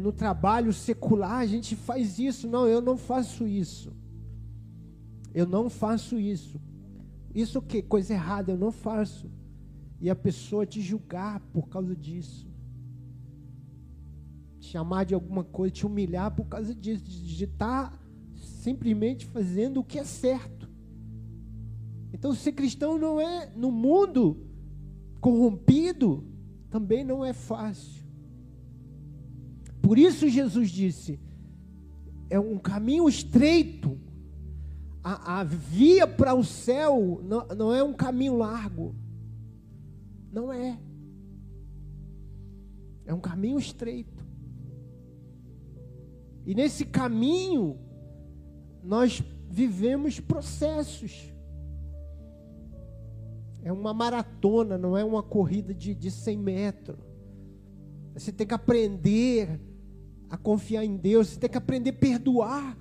no 0.00 0.12
trabalho 0.12 0.72
secular 0.72 1.38
a 1.38 1.46
gente 1.46 1.76
faz 1.76 2.18
isso? 2.18 2.48
Não, 2.48 2.66
eu 2.66 2.80
não 2.80 2.96
faço 2.96 3.46
isso. 3.46 3.92
Eu 5.34 5.46
não 5.46 5.70
faço 5.70 6.18
isso. 6.18 6.60
Isso 7.34 7.62
que? 7.62 7.82
Coisa 7.82 8.14
errada, 8.14 8.52
eu 8.52 8.58
não 8.58 8.72
faço. 8.72 9.30
E 10.00 10.10
a 10.10 10.16
pessoa 10.16 10.66
te 10.66 10.80
julgar 10.80 11.40
por 11.52 11.68
causa 11.68 11.94
disso. 11.94 12.48
Te 14.58 14.68
chamar 14.70 15.04
de 15.04 15.14
alguma 15.14 15.44
coisa, 15.44 15.74
te 15.74 15.86
humilhar 15.86 16.34
por 16.34 16.46
causa 16.46 16.74
disso. 16.74 17.04
De 17.04 17.44
estar 17.44 17.90
tá 17.90 17.98
simplesmente 18.36 19.26
fazendo 19.26 19.80
o 19.80 19.84
que 19.84 19.98
é 19.98 20.04
certo. 20.04 20.68
Então, 22.12 22.32
ser 22.34 22.52
cristão 22.52 22.98
não 22.98 23.20
é 23.20 23.52
no 23.54 23.70
mundo 23.70 24.46
corrompido, 25.20 26.24
também 26.70 27.04
não 27.04 27.24
é 27.24 27.32
fácil. 27.32 27.97
Por 29.88 29.98
isso 29.98 30.28
Jesus 30.28 30.68
disse: 30.68 31.18
é 32.28 32.38
um 32.38 32.58
caminho 32.58 33.08
estreito. 33.08 33.98
A, 35.02 35.40
a 35.40 35.44
via 35.44 36.06
para 36.06 36.34
o 36.34 36.44
céu 36.44 37.22
não, 37.24 37.46
não 37.56 37.74
é 37.74 37.82
um 37.82 37.94
caminho 37.94 38.36
largo. 38.36 38.94
Não 40.30 40.52
é. 40.52 40.78
É 43.06 43.14
um 43.14 43.18
caminho 43.18 43.58
estreito. 43.58 44.26
E 46.44 46.54
nesse 46.54 46.84
caminho, 46.84 47.78
nós 48.84 49.24
vivemos 49.48 50.20
processos. 50.20 51.32
É 53.62 53.72
uma 53.72 53.94
maratona, 53.94 54.76
não 54.76 54.98
é 54.98 55.02
uma 55.02 55.22
corrida 55.22 55.72
de, 55.72 55.94
de 55.94 56.10
100 56.10 56.36
metros. 56.36 56.98
Você 58.12 58.30
tem 58.30 58.46
que 58.46 58.52
aprender 58.52 59.66
a 60.30 60.36
confiar 60.36 60.84
em 60.84 60.96
Deus, 60.96 61.28
você 61.28 61.40
tem 61.40 61.50
que 61.50 61.58
aprender 61.58 61.90
a 61.90 61.94
perdoar. 61.94 62.76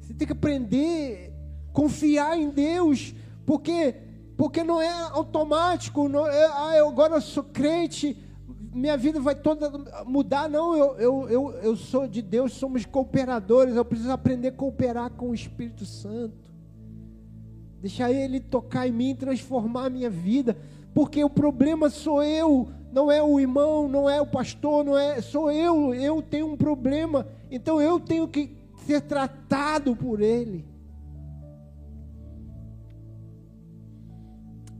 Você 0.00 0.14
tem 0.14 0.26
que 0.26 0.32
aprender 0.32 1.32
a 1.68 1.72
confiar 1.72 2.38
em 2.38 2.50
Deus, 2.50 3.14
porque 3.46 3.94
porque 4.36 4.64
não 4.64 4.80
é 4.80 4.88
automático, 4.88 6.08
não 6.08 6.26
é, 6.26 6.46
ah, 6.46 6.74
eu 6.74 6.88
agora 6.88 7.16
eu 7.16 7.20
sou 7.20 7.44
crente, 7.44 8.16
minha 8.72 8.96
vida 8.96 9.20
vai 9.20 9.34
toda 9.34 9.70
mudar. 10.06 10.48
Não, 10.48 10.76
eu, 10.76 10.96
eu, 10.98 11.28
eu, 11.28 11.50
eu 11.62 11.76
sou 11.76 12.06
de 12.06 12.22
Deus, 12.22 12.52
somos 12.52 12.86
cooperadores. 12.86 13.74
Eu 13.74 13.84
preciso 13.84 14.10
aprender 14.10 14.48
a 14.48 14.52
cooperar 14.52 15.10
com 15.10 15.30
o 15.30 15.34
Espírito 15.34 15.84
Santo. 15.84 16.50
Deixar 17.80 18.12
Ele 18.12 18.40
tocar 18.40 18.86
em 18.86 18.92
mim, 18.92 19.14
transformar 19.14 19.86
a 19.86 19.90
minha 19.90 20.10
vida. 20.10 20.56
Porque 20.94 21.22
o 21.22 21.30
problema 21.30 21.90
sou 21.90 22.22
eu, 22.22 22.68
não 22.92 23.10
é 23.10 23.22
o 23.22 23.38
irmão, 23.38 23.88
não 23.88 24.08
é 24.08 24.20
o 24.20 24.26
pastor, 24.26 24.84
não 24.84 24.98
é, 24.98 25.20
sou 25.20 25.50
eu. 25.50 25.94
Eu 25.94 26.20
tenho 26.20 26.46
um 26.46 26.56
problema, 26.56 27.26
então 27.50 27.80
eu 27.80 28.00
tenho 28.00 28.26
que 28.26 28.56
ser 28.86 29.00
tratado 29.02 29.94
por 29.94 30.20
Ele. 30.20 30.64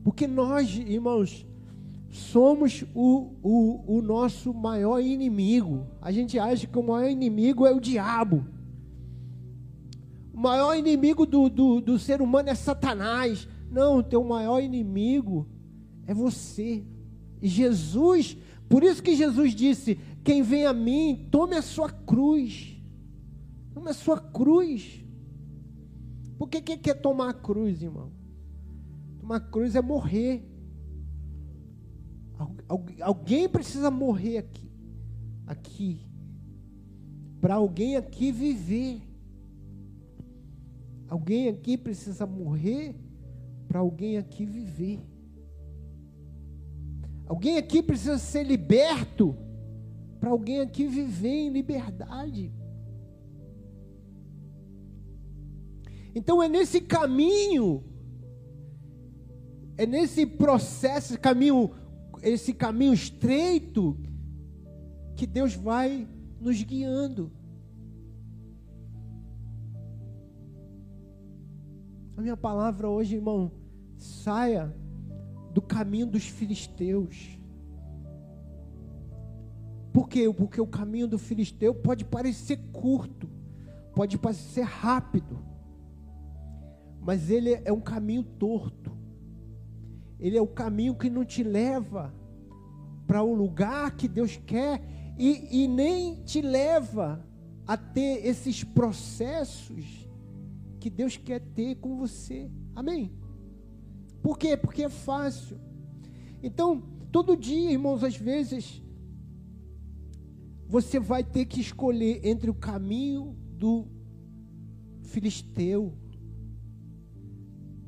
Porque 0.02 0.26
nós, 0.26 0.74
irmãos, 0.76 1.46
somos 2.10 2.84
o, 2.94 3.30
o, 3.42 3.98
o 3.98 4.02
nosso 4.02 4.52
maior 4.52 5.00
inimigo. 5.00 5.86
A 6.00 6.10
gente 6.10 6.38
acha 6.38 6.66
que 6.66 6.78
o 6.78 6.82
maior 6.82 7.08
inimigo 7.08 7.66
é 7.66 7.72
o 7.72 7.80
diabo. 7.80 8.44
O 10.32 10.40
maior 10.40 10.74
inimigo 10.74 11.26
do, 11.26 11.48
do, 11.48 11.80
do 11.80 11.98
ser 11.98 12.20
humano 12.20 12.48
é 12.48 12.54
Satanás. 12.54 13.46
Não, 13.70 13.98
o 13.98 14.02
teu 14.02 14.24
maior 14.24 14.60
inimigo 14.60 15.46
é 16.06 16.14
você. 16.14 16.82
Jesus, 17.42 18.36
por 18.68 18.82
isso 18.82 19.02
que 19.02 19.16
Jesus 19.16 19.54
disse: 19.54 19.96
Quem 20.22 20.42
vem 20.42 20.66
a 20.66 20.72
mim, 20.72 21.28
tome 21.30 21.56
a 21.56 21.62
sua 21.62 21.90
cruz. 21.90 22.76
Tome 23.72 23.90
a 23.90 23.94
sua 23.94 24.20
cruz. 24.20 25.04
Por 26.38 26.48
que, 26.48 26.60
que 26.60 26.76
quer 26.76 26.94
tomar 26.94 27.30
a 27.30 27.34
cruz, 27.34 27.82
irmão? 27.82 28.12
Tomar 29.18 29.36
a 29.36 29.40
cruz 29.40 29.74
é 29.74 29.82
morrer. 29.82 30.46
Alguém 33.00 33.48
precisa 33.48 33.90
morrer 33.90 34.38
aqui. 34.38 34.70
Aqui. 35.46 36.00
Para 37.40 37.54
alguém 37.54 37.96
aqui 37.96 38.32
viver. 38.32 39.02
Alguém 41.08 41.48
aqui 41.48 41.76
precisa 41.76 42.24
morrer 42.24 42.94
para 43.66 43.80
alguém 43.80 44.16
aqui 44.16 44.46
viver. 44.46 45.00
Alguém 47.30 47.58
aqui 47.58 47.80
precisa 47.80 48.18
ser 48.18 48.42
liberto 48.42 49.36
para 50.18 50.30
alguém 50.30 50.58
aqui 50.62 50.88
viver 50.88 51.28
em 51.28 51.48
liberdade. 51.48 52.52
Então 56.12 56.42
é 56.42 56.48
nesse 56.48 56.80
caminho 56.80 57.84
é 59.76 59.86
nesse 59.86 60.26
processo, 60.26 61.16
caminho, 61.20 61.70
esse 62.20 62.52
caminho 62.52 62.92
estreito, 62.92 63.96
que 65.14 65.24
Deus 65.24 65.54
vai 65.54 66.08
nos 66.40 66.60
guiando. 66.64 67.30
A 72.16 72.20
minha 72.20 72.36
palavra 72.36 72.88
hoje, 72.88 73.14
irmão, 73.14 73.52
saia 73.96 74.74
do 75.52 75.60
caminho 75.60 76.06
dos 76.06 76.26
filisteus. 76.26 77.38
Por 79.92 80.08
quê? 80.08 80.32
Porque 80.32 80.60
o 80.60 80.66
caminho 80.66 81.08
do 81.08 81.18
filisteu 81.18 81.74
pode 81.74 82.04
parecer 82.04 82.58
curto, 82.72 83.28
pode 83.94 84.16
parecer 84.16 84.62
rápido, 84.62 85.44
mas 87.00 87.30
ele 87.30 87.60
é 87.64 87.72
um 87.72 87.80
caminho 87.80 88.22
torto. 88.22 88.96
Ele 90.18 90.36
é 90.36 90.42
o 90.42 90.46
caminho 90.46 90.94
que 90.94 91.08
não 91.08 91.24
te 91.24 91.42
leva 91.42 92.14
para 93.06 93.22
o 93.22 93.34
lugar 93.34 93.96
que 93.96 94.06
Deus 94.06 94.36
quer 94.46 94.82
e, 95.18 95.64
e 95.64 95.68
nem 95.68 96.22
te 96.22 96.40
leva 96.40 97.26
a 97.66 97.76
ter 97.76 98.26
esses 98.26 98.62
processos 98.62 100.08
que 100.78 100.90
Deus 100.90 101.16
quer 101.16 101.40
ter 101.40 101.76
com 101.76 101.96
você. 101.96 102.50
Amém? 102.74 103.12
Por 104.22 104.38
quê? 104.38 104.56
Porque 104.56 104.84
é 104.84 104.88
fácil. 104.88 105.58
Então, 106.42 106.82
todo 107.10 107.36
dia, 107.36 107.72
irmãos, 107.72 108.04
às 108.04 108.16
vezes, 108.16 108.82
você 110.66 111.00
vai 111.00 111.24
ter 111.24 111.46
que 111.46 111.60
escolher 111.60 112.24
entre 112.24 112.48
o 112.48 112.54
caminho 112.54 113.36
do 113.56 113.86
filisteu, 115.02 115.92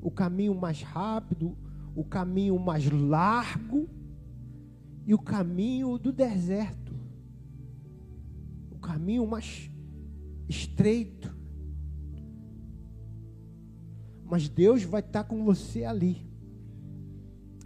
o 0.01 0.11
caminho 0.11 0.55
mais 0.55 0.83
rápido, 0.83 1.57
o 1.95 2.05
caminho 2.05 2.59
mais 2.59 2.91
largo 2.91 3.89
e 5.07 5.15
o 5.15 5.19
caminho 5.19 5.99
do 5.99 6.13
deserto, 6.13 6.93
o 8.71 8.79
caminho 8.79 9.27
mais 9.27 9.71
estreito. 10.49 11.32
Mas 14.33 14.49
Deus 14.49 14.83
vai 14.83 15.03
estar 15.03 15.25
com 15.25 15.45
você 15.45 15.85
ali. 15.85 16.27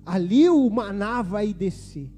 Ali 0.05 0.51
o 0.51 0.69
maná 0.69 1.23
vai 1.23 1.55
descer. 1.55 2.11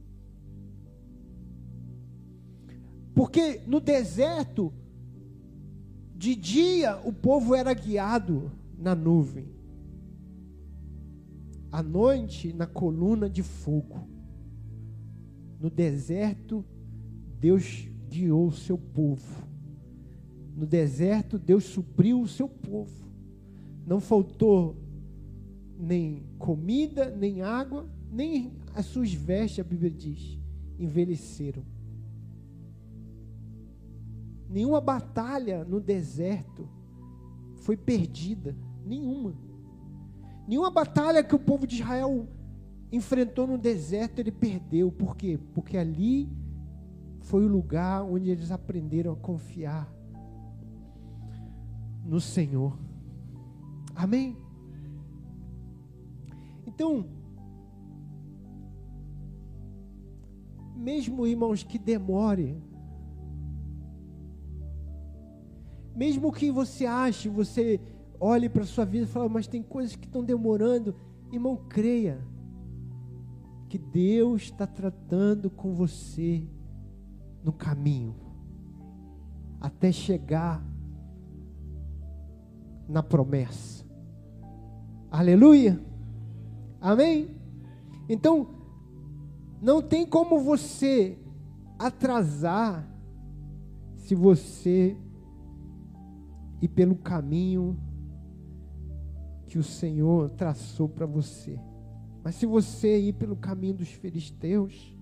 Porque 3.14 3.60
no 3.66 3.78
deserto, 3.78 4.72
de 6.16 6.34
dia 6.34 6.98
o 7.04 7.12
povo 7.12 7.54
era 7.54 7.74
guiado 7.74 8.50
na 8.78 8.94
nuvem, 8.94 9.50
à 11.70 11.82
noite 11.82 12.50
na 12.50 12.66
coluna 12.66 13.28
de 13.28 13.42
fogo. 13.42 14.08
No 15.60 15.68
deserto, 15.68 16.64
Deus 17.38 17.86
guiou 18.08 18.46
o 18.46 18.52
seu 18.52 18.78
povo. 18.78 19.46
No 20.56 20.64
deserto, 20.64 21.38
Deus 21.38 21.64
supriu 21.64 22.18
o 22.22 22.26
seu 22.26 22.48
povo. 22.48 23.07
Não 23.88 24.00
faltou 24.00 24.76
nem 25.78 26.22
comida, 26.38 27.08
nem 27.08 27.40
água, 27.40 27.88
nem 28.12 28.52
as 28.74 28.84
suas 28.84 29.14
vestes, 29.14 29.60
a 29.60 29.66
Bíblia 29.66 29.90
diz, 29.90 30.38
envelheceram. 30.78 31.62
Nenhuma 34.50 34.78
batalha 34.78 35.64
no 35.64 35.80
deserto 35.80 36.68
foi 37.62 37.78
perdida, 37.78 38.54
nenhuma. 38.84 39.34
Nenhuma 40.46 40.70
batalha 40.70 41.24
que 41.24 41.34
o 41.34 41.38
povo 41.38 41.66
de 41.66 41.76
Israel 41.76 42.28
enfrentou 42.92 43.46
no 43.46 43.56
deserto 43.56 44.18
ele 44.18 44.30
perdeu. 44.30 44.92
Por 44.92 45.16
quê? 45.16 45.40
Porque 45.54 45.78
ali 45.78 46.28
foi 47.20 47.42
o 47.42 47.48
lugar 47.48 48.04
onde 48.04 48.28
eles 48.28 48.50
aprenderam 48.50 49.12
a 49.12 49.16
confiar 49.16 49.90
no 52.04 52.20
Senhor. 52.20 52.87
Amém? 53.98 54.36
Então, 56.64 57.04
mesmo 60.76 61.26
irmãos 61.26 61.64
que 61.64 61.80
demore, 61.80 62.62
mesmo 65.96 66.30
que 66.32 66.48
você 66.48 66.86
ache, 66.86 67.28
você 67.28 67.80
olhe 68.20 68.48
para 68.48 68.62
a 68.62 68.66
sua 68.66 68.84
vida 68.84 69.02
e 69.02 69.08
fale, 69.08 69.28
mas 69.28 69.48
tem 69.48 69.64
coisas 69.64 69.96
que 69.96 70.06
estão 70.06 70.22
demorando, 70.22 70.94
irmão, 71.32 71.56
creia 71.68 72.24
que 73.68 73.78
Deus 73.78 74.42
está 74.42 74.64
tratando 74.64 75.50
com 75.50 75.74
você 75.74 76.46
no 77.42 77.52
caminho, 77.52 78.14
até 79.60 79.90
chegar 79.90 80.64
na 82.88 83.02
promessa. 83.02 83.87
Aleluia. 85.10 85.80
Amém? 86.80 87.36
Então, 88.08 88.48
não 89.60 89.82
tem 89.82 90.06
como 90.06 90.40
você 90.40 91.18
atrasar 91.78 92.88
se 93.96 94.14
você 94.14 94.96
ir 96.60 96.68
pelo 96.68 96.96
caminho 96.96 97.78
que 99.46 99.58
o 99.58 99.62
Senhor 99.62 100.30
traçou 100.30 100.88
para 100.88 101.06
você. 101.06 101.58
Mas 102.22 102.34
se 102.34 102.46
você 102.46 102.98
ir 102.98 103.14
pelo 103.14 103.36
caminho 103.36 103.74
dos 103.74 103.88
filisteus, 103.88 104.96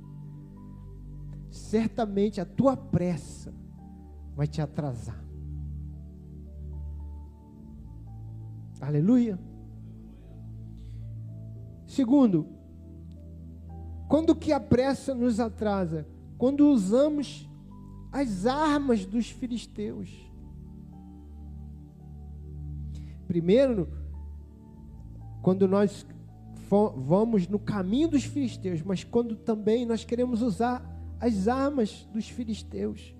certamente 1.51 2.41
a 2.41 2.45
tua 2.45 2.77
pressa 2.77 3.53
vai 4.35 4.47
te 4.47 4.61
atrasar. 4.61 5.25
Aleluia. 8.81 9.39
Segundo, 11.97 12.47
quando 14.07 14.37
que 14.37 14.53
a 14.53 14.61
pressa 14.61 15.15
nos 15.15 15.41
atrasa? 15.41 16.07
Quando 16.37 16.69
usamos 16.69 17.49
as 18.13 18.45
armas 18.45 19.07
dos 19.07 19.31
filisteus. 19.31 20.11
Primeiro, 23.27 23.89
quando 25.41 25.67
nós 25.67 26.07
vamos 26.69 27.49
no 27.49 27.59
caminho 27.59 28.09
dos 28.09 28.25
filisteus, 28.25 28.83
mas 28.83 29.03
quando 29.03 29.35
também 29.35 29.87
nós 29.87 30.05
queremos 30.05 30.43
usar 30.43 30.85
as 31.19 31.49
armas 31.49 32.07
dos 32.13 32.29
filisteus. 32.29 33.15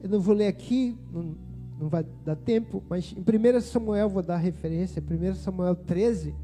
Eu 0.00 0.08
não 0.08 0.18
vou 0.18 0.34
ler 0.34 0.48
aqui, 0.48 0.98
não, 1.12 1.36
não 1.78 1.88
vai 1.88 2.04
dar 2.24 2.34
tempo, 2.34 2.82
mas 2.88 3.14
em 3.16 3.20
1 3.20 3.60
Samuel 3.60 4.08
vou 4.08 4.24
dar 4.24 4.38
referência, 4.38 5.00
1 5.00 5.34
Samuel 5.36 5.76
13, 5.76 6.34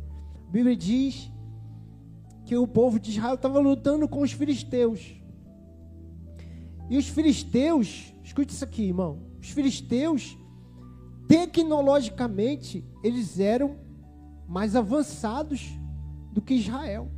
a 0.49 0.51
Bíblia 0.51 0.75
diz 0.75 1.31
que 2.47 2.57
o 2.57 2.67
povo 2.67 2.99
de 2.99 3.11
Israel 3.11 3.35
estava 3.35 3.59
lutando 3.59 4.09
com 4.09 4.23
os 4.23 4.33
filisteus. 4.33 5.15
E 6.89 6.97
os 6.97 7.07
filisteus, 7.07 8.15
escute 8.25 8.55
isso 8.55 8.65
aqui, 8.65 8.85
irmão. 8.85 9.21
Os 9.39 9.51
filisteus, 9.51 10.39
tecnologicamente, 11.29 12.83
eles 13.05 13.39
eram 13.39 13.77
mais 14.49 14.75
avançados 14.75 15.69
do 16.33 16.41
que 16.41 16.55
Israel. 16.55 17.13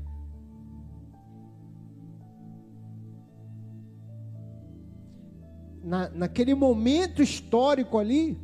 Na, 5.84 6.10
naquele 6.10 6.56
momento 6.56 7.22
histórico 7.22 7.96
ali, 7.96 8.36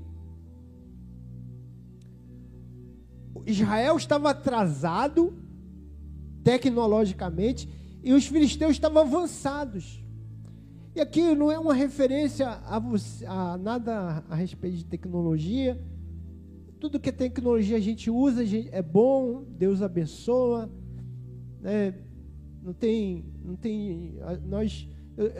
Israel 3.46 3.96
estava 3.96 4.30
atrasado 4.30 5.32
tecnologicamente 6.42 7.68
e 8.02 8.12
os 8.12 8.26
filisteus 8.26 8.72
estavam 8.72 9.02
avançados. 9.02 10.04
E 10.94 11.00
aqui 11.00 11.34
não 11.34 11.52
é 11.52 11.58
uma 11.58 11.74
referência 11.74 12.48
a, 12.48 12.78
você, 12.78 13.24
a 13.26 13.56
nada 13.56 14.24
a 14.28 14.34
respeito 14.34 14.78
de 14.78 14.84
tecnologia. 14.84 15.80
Tudo 16.80 16.98
que 16.98 17.08
é 17.08 17.12
tecnologia 17.12 17.76
a 17.76 17.80
gente 17.80 18.10
usa, 18.10 18.42
é 18.72 18.82
bom, 18.82 19.44
Deus 19.44 19.82
abençoa. 19.82 20.70
Né? 21.60 21.94
Não 22.62 22.72
tem, 22.72 23.24
não 23.44 23.56
tem, 23.56 24.14
nós, 24.44 24.88
eu, 25.16 25.30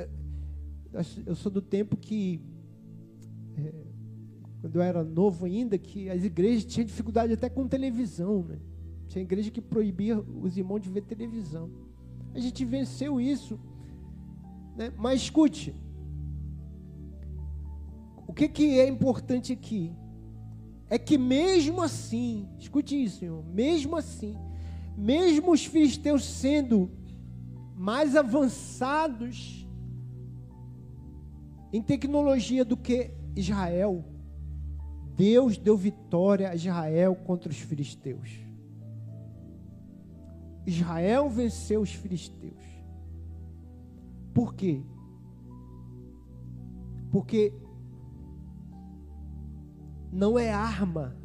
eu 1.26 1.34
sou 1.34 1.50
do 1.50 1.62
tempo 1.62 1.96
que 1.96 2.40
é, 3.56 3.85
quando 4.60 4.76
eu 4.76 4.82
era 4.82 5.04
novo 5.04 5.46
ainda, 5.46 5.78
que 5.78 6.08
as 6.08 6.24
igrejas 6.24 6.64
tinham 6.64 6.86
dificuldade 6.86 7.32
até 7.32 7.48
com 7.48 7.68
televisão, 7.68 8.42
né? 8.42 8.58
Tinha 9.08 9.22
igreja 9.22 9.50
que 9.50 9.60
proibia 9.60 10.18
os 10.18 10.56
irmãos 10.56 10.80
de 10.80 10.90
ver 10.90 11.02
televisão. 11.02 11.70
A 12.34 12.40
gente 12.40 12.64
venceu 12.64 13.20
isso. 13.20 13.58
Né? 14.76 14.92
Mas 14.96 15.22
escute, 15.22 15.74
o 18.26 18.32
que, 18.32 18.48
que 18.48 18.78
é 18.78 18.88
importante 18.88 19.52
aqui? 19.52 19.94
É 20.88 20.98
que 20.98 21.16
mesmo 21.16 21.82
assim, 21.82 22.48
escute 22.58 23.02
isso, 23.02 23.20
Senhor, 23.20 23.44
mesmo 23.46 23.96
assim, 23.96 24.36
mesmo 24.96 25.52
os 25.52 25.64
filisteus 25.64 26.24
sendo 26.24 26.90
mais 27.76 28.14
avançados 28.16 29.66
em 31.72 31.82
tecnologia 31.82 32.64
do 32.64 32.76
que 32.76 33.10
Israel, 33.34 34.04
Deus 35.16 35.56
deu 35.56 35.76
vitória 35.76 36.50
a 36.50 36.54
Israel 36.54 37.16
contra 37.16 37.50
os 37.50 37.58
filisteus. 37.58 38.38
Israel 40.66 41.30
venceu 41.30 41.80
os 41.80 41.92
filisteus. 41.94 42.64
Por 44.34 44.54
quê? 44.54 44.82
Porque 47.10 47.54
não 50.12 50.38
é 50.38 50.52
arma 50.52 51.16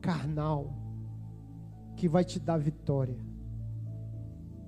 carnal 0.00 0.72
que 1.96 2.08
vai 2.08 2.24
te 2.24 2.40
dar 2.40 2.56
vitória. 2.56 3.18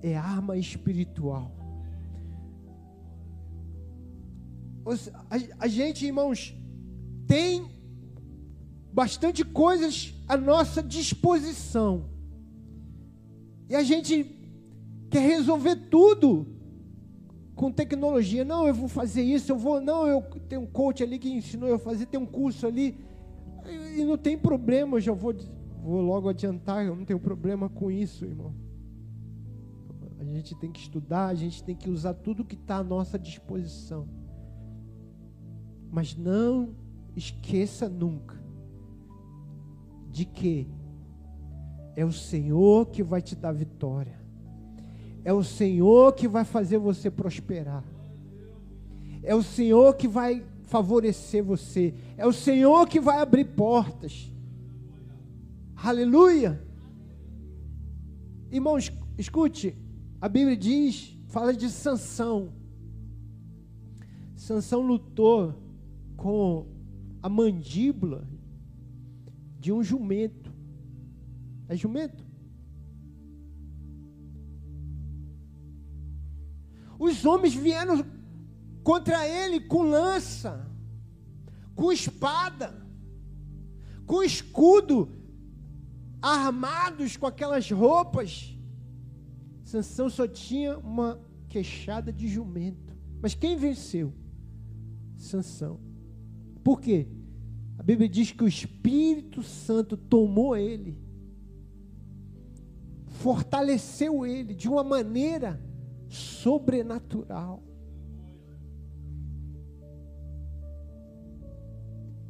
É 0.03 0.15
arma 0.15 0.55
espiritual. 0.57 1.51
A, 5.57 5.67
gente, 5.67 6.05
irmãos, 6.05 6.55
tem 7.25 7.65
bastante 8.93 9.43
coisas 9.43 10.13
à 10.27 10.37
nossa 10.37 10.81
disposição. 10.83 12.05
E 13.67 13.75
a 13.75 13.81
gente 13.81 14.23
quer 15.09 15.27
resolver 15.27 15.75
tudo 15.89 16.45
com 17.55 17.71
tecnologia. 17.71 18.45
Não, 18.45 18.67
eu 18.67 18.73
vou 18.73 18.87
fazer 18.87 19.23
isso, 19.23 19.51
eu 19.51 19.57
vou. 19.57 19.81
Não, 19.81 20.07
eu 20.07 20.21
tenho 20.47 20.61
um 20.61 20.67
coach 20.67 21.01
ali 21.01 21.17
que 21.17 21.29
ensinou 21.29 21.67
eu 21.67 21.75
a 21.75 21.79
fazer, 21.79 22.05
tem 22.05 22.19
um 22.19 22.25
curso 22.25 22.67
ali. 22.67 22.97
E 23.97 24.03
não 24.03 24.17
tem 24.17 24.37
problema, 24.37 24.97
eu 24.97 25.01
já 25.01 25.13
vou 25.13 25.33
Vou 25.81 25.99
logo 25.99 26.29
adiantar, 26.29 26.85
eu 26.85 26.95
não 26.95 27.03
tenho 27.03 27.19
problema 27.19 27.67
com 27.67 27.91
isso, 27.91 28.23
irmão. 28.23 28.55
A 30.17 30.23
gente 30.23 30.55
tem 30.55 30.71
que 30.71 30.79
estudar, 30.79 31.27
a 31.27 31.35
gente 31.35 31.61
tem 31.61 31.75
que 31.75 31.89
usar 31.89 32.13
tudo 32.13 32.45
que 32.45 32.55
está 32.55 32.77
à 32.77 32.83
nossa 32.83 33.19
disposição. 33.19 34.07
Mas 35.91 36.15
não 36.15 36.73
esqueça 37.17 37.89
nunca 37.89 38.42
de 40.13 40.25
que 40.25 40.67
é 41.95 42.05
o 42.05 42.11
Senhor 42.11 42.85
que 42.85 43.01
vai 43.01 43.19
te 43.19 43.35
dar 43.35 43.51
vitória. 43.51 44.21
É 45.25 45.33
o 45.33 45.43
Senhor 45.43 46.13
que 46.13 46.27
vai 46.27 46.45
fazer 46.45 46.77
você 46.77 47.09
prosperar. 47.09 47.83
É 49.23 49.33
o 49.33 49.41
Senhor 49.41 49.95
que 49.95 50.07
vai 50.07 50.45
favorecer 50.65 51.43
você. 51.43 51.95
É 52.15 52.27
o 52.27 52.31
Senhor 52.31 52.87
que 52.87 52.99
vai 52.99 53.17
abrir 53.17 53.45
portas. 53.45 54.31
Aleluia. 55.75 56.61
Irmãos, 58.51 58.91
escute, 59.17 59.75
a 60.21 60.29
Bíblia 60.29 60.55
diz, 60.55 61.17
fala 61.25 61.53
de 61.55 61.71
Sansão. 61.71 62.53
Sansão 64.35 64.81
lutou 64.81 65.55
com 66.15 66.67
a 67.19 67.27
mandíbula 67.27 68.27
de 69.63 69.71
um 69.71 69.81
jumento. 69.81 70.51
É 71.69 71.75
jumento? 71.77 72.21
Os 76.99 77.23
homens 77.23 77.55
vieram 77.55 78.05
contra 78.83 79.25
ele 79.25 79.61
com 79.61 79.83
lança, 79.83 80.69
com 81.73 81.93
espada, 81.93 82.85
com 84.05 84.21
escudo, 84.21 85.09
armados 86.21 87.15
com 87.15 87.25
aquelas 87.25 87.71
roupas. 87.71 88.53
Sansão 89.63 90.09
só 90.09 90.27
tinha 90.27 90.77
uma 90.77 91.21
queixada 91.47 92.11
de 92.11 92.27
jumento. 92.27 92.93
Mas 93.21 93.33
quem 93.33 93.55
venceu? 93.55 94.13
Sansão. 95.15 95.79
Por 96.61 96.81
quê? 96.81 97.07
A 97.83 97.85
Bíblia 97.85 98.07
diz 98.07 98.31
que 98.31 98.45
o 98.45 98.47
Espírito 98.47 99.43
Santo 99.43 99.97
tomou 99.97 100.55
ele, 100.55 100.97
fortaleceu 103.07 104.25
ele 104.25 104.53
de 104.53 104.69
uma 104.69 104.85
maneira 104.85 105.61
sobrenatural. 106.07 107.61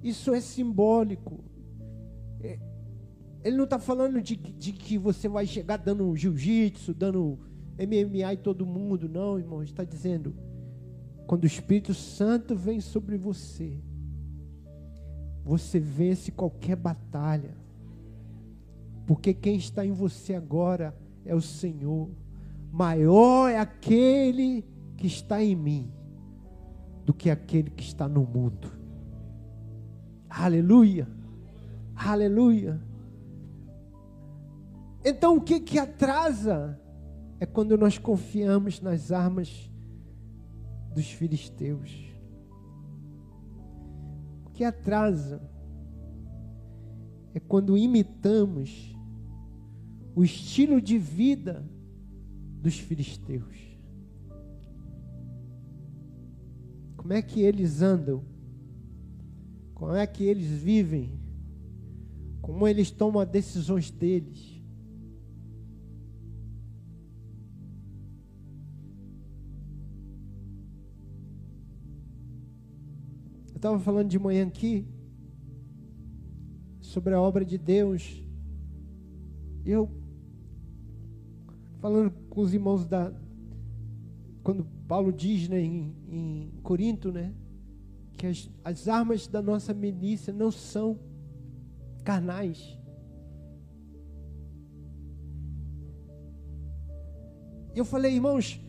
Isso 0.01 0.33
é 0.33 0.41
simbólico. 0.41 1.43
É, 2.41 2.57
ele 3.43 3.55
não 3.55 3.65
está 3.65 3.77
falando 3.77 4.19
de, 4.23 4.35
de, 4.35 4.71
que 4.71 4.97
você 4.97 5.27
vai 5.27 5.45
chegar 5.45 5.77
dando 5.77 6.15
jiu-jitsu, 6.15 6.95
dando 6.95 7.37
MMA 7.77 8.33
em 8.33 8.37
todo 8.37 8.65
mundo, 8.65 9.07
não, 9.07 9.37
irmão. 9.37 9.61
Está 9.61 9.83
dizendo, 9.83 10.35
quando 11.27 11.43
o 11.43 11.47
Espírito 11.47 11.93
Santo 11.93 12.55
vem 12.55 12.81
sobre 12.81 13.17
você, 13.17 13.79
você 15.43 15.79
vence 15.79 16.31
qualquer 16.31 16.75
batalha. 16.75 17.55
Porque 19.05 19.33
quem 19.33 19.55
está 19.57 19.85
em 19.85 19.91
você 19.91 20.33
agora 20.33 20.95
é 21.25 21.35
o 21.35 21.41
Senhor. 21.41 22.09
Maior 22.71 23.49
é 23.49 23.59
aquele 23.59 24.65
que 24.95 25.07
está 25.07 25.43
em 25.43 25.55
mim 25.55 25.91
do 27.05 27.13
que 27.13 27.29
aquele 27.29 27.69
que 27.69 27.83
está 27.83 28.07
no 28.07 28.23
mundo. 28.25 28.71
Aleluia. 30.29 31.07
Aleluia. 31.95 32.81
Então 35.03 35.35
o 35.35 35.41
que 35.41 35.59
que 35.59 35.77
atrasa 35.77 36.79
é 37.39 37.45
quando 37.45 37.77
nós 37.77 37.97
confiamos 37.97 38.79
nas 38.79 39.11
armas 39.11 39.69
dos 40.93 41.11
filisteus. 41.11 42.12
Que 44.53 44.63
atrasa 44.63 45.41
é 47.33 47.39
quando 47.39 47.77
imitamos 47.77 48.95
o 50.15 50.23
estilo 50.23 50.79
de 50.79 50.97
vida 50.97 51.67
dos 52.61 52.77
filisteus. 52.77 53.73
Como 56.95 57.11
é 57.11 57.21
que 57.21 57.41
eles 57.41 57.81
andam? 57.81 58.23
Como 59.73 59.93
é 59.93 60.05
que 60.07 60.23
eles 60.23 60.47
vivem? 60.47 61.19
Como 62.41 62.67
eles 62.67 62.91
tomam 62.91 63.21
as 63.21 63.27
decisões 63.27 63.89
deles? 63.89 64.52
Estava 73.63 73.79
falando 73.79 74.09
de 74.09 74.19
manhã 74.19 74.45
aqui 74.45 74.85
sobre 76.81 77.13
a 77.13 77.21
obra 77.21 77.45
de 77.45 77.57
Deus. 77.57 78.21
Eu 79.65 79.89
falando 81.79 82.11
com 82.29 82.41
os 82.41 82.53
irmãos 82.53 82.85
da 82.85 83.13
quando 84.43 84.65
Paulo 84.85 85.13
diz 85.13 85.47
né, 85.47 85.61
em, 85.61 85.95
em 86.09 86.51
Corinto, 86.61 87.09
né, 87.09 87.33
que 88.17 88.27
as, 88.27 88.51
as 88.65 88.89
armas 88.89 89.27
da 89.27 89.41
nossa 89.41 89.73
milícia 89.73 90.33
não 90.33 90.51
são 90.51 90.99
carnais. 92.03 92.77
Eu 97.73 97.85
falei, 97.85 98.13
irmãos, 98.13 98.59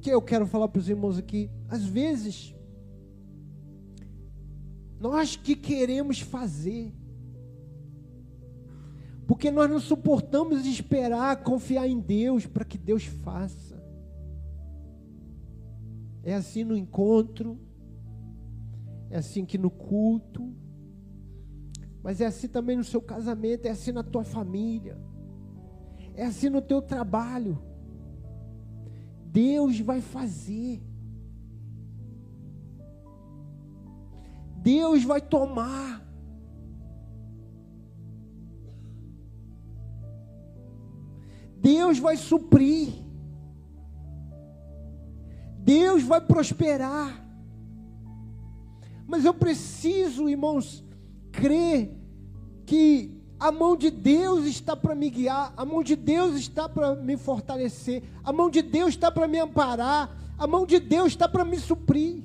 que 0.00 0.10
eu 0.10 0.20
quero 0.20 0.44
falar 0.44 0.66
para 0.66 0.80
os 0.80 0.88
irmãos 0.88 1.16
aqui, 1.16 1.48
às 1.68 1.84
vezes 1.84 2.57
nós 5.00 5.36
que 5.36 5.54
queremos 5.54 6.20
fazer. 6.20 6.92
Porque 9.26 9.50
nós 9.50 9.70
não 9.70 9.78
suportamos 9.78 10.64
esperar, 10.64 11.42
confiar 11.42 11.86
em 11.86 12.00
Deus 12.00 12.46
para 12.46 12.64
que 12.64 12.78
Deus 12.78 13.04
faça. 13.04 13.76
É 16.22 16.34
assim 16.34 16.64
no 16.64 16.76
encontro, 16.76 17.58
é 19.10 19.18
assim 19.18 19.44
que 19.44 19.58
no 19.58 19.70
culto, 19.70 20.52
mas 22.02 22.20
é 22.20 22.26
assim 22.26 22.48
também 22.48 22.76
no 22.76 22.84
seu 22.84 23.00
casamento, 23.00 23.66
é 23.66 23.70
assim 23.70 23.92
na 23.92 24.02
tua 24.02 24.24
família, 24.24 24.98
é 26.14 26.24
assim 26.24 26.48
no 26.48 26.60
teu 26.60 26.80
trabalho. 26.80 27.58
Deus 29.26 29.78
vai 29.78 30.00
fazer. 30.00 30.82
Deus 34.62 35.04
vai 35.04 35.20
tomar. 35.20 36.06
Deus 41.56 41.98
vai 41.98 42.16
suprir. 42.16 42.92
Deus 45.58 46.02
vai 46.02 46.20
prosperar. 46.20 47.24
Mas 49.06 49.24
eu 49.24 49.34
preciso, 49.34 50.28
irmãos, 50.28 50.84
crer 51.32 51.94
que 52.66 53.18
A 53.40 53.52
mão 53.52 53.76
de 53.76 53.88
Deus 53.88 54.46
está 54.46 54.74
para 54.74 54.96
me 54.96 55.08
guiar, 55.08 55.52
a 55.56 55.64
mão 55.64 55.80
de 55.80 55.94
Deus 55.94 56.34
está 56.34 56.68
para 56.68 56.96
me 56.96 57.16
fortalecer, 57.16 58.02
a 58.24 58.32
mão 58.32 58.50
de 58.50 58.62
Deus 58.62 58.90
está 58.90 59.12
para 59.12 59.28
me 59.28 59.38
amparar, 59.38 60.10
a 60.36 60.46
mão 60.46 60.66
de 60.66 60.80
Deus 60.80 61.08
está 61.08 61.28
para 61.28 61.44
me 61.44 61.56
suprir. 61.56 62.24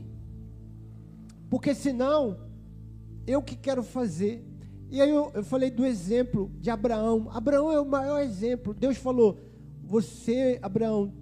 Porque 1.54 1.76
senão, 1.76 2.40
eu 3.28 3.40
que 3.40 3.56
quero 3.56 3.84
fazer. 3.84 4.44
E 4.90 5.00
aí 5.00 5.12
eu, 5.12 5.32
eu 5.36 5.44
falei 5.44 5.70
do 5.70 5.86
exemplo 5.86 6.52
de 6.60 6.72
Abraão. 6.72 7.30
Abraão 7.30 7.72
é 7.72 7.80
o 7.80 7.86
maior 7.86 8.20
exemplo. 8.22 8.74
Deus 8.74 8.98
falou: 8.98 9.40
Você, 9.84 10.58
Abraão, 10.64 11.14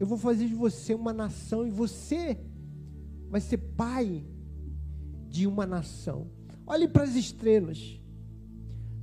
eu 0.00 0.04
vou 0.04 0.18
fazer 0.18 0.48
de 0.48 0.54
você 0.56 0.94
uma 0.94 1.12
nação 1.12 1.64
e 1.64 1.70
você 1.70 2.40
vai 3.30 3.40
ser 3.40 3.58
pai 3.58 4.26
de 5.28 5.46
uma 5.46 5.64
nação. 5.64 6.26
Olhe 6.66 6.88
para 6.88 7.04
as 7.04 7.14
estrelas. 7.14 8.00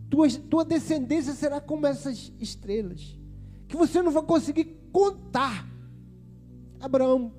Tua, 0.09 0.29
tua 0.29 0.65
descendência 0.65 1.31
será 1.35 1.61
como 1.61 1.87
essas 1.87 2.33
estrelas, 2.37 3.17
que 3.65 3.77
você 3.77 4.01
não 4.01 4.11
vai 4.11 4.23
conseguir 4.23 4.65
contar. 4.91 5.69
Abraão, 6.81 7.31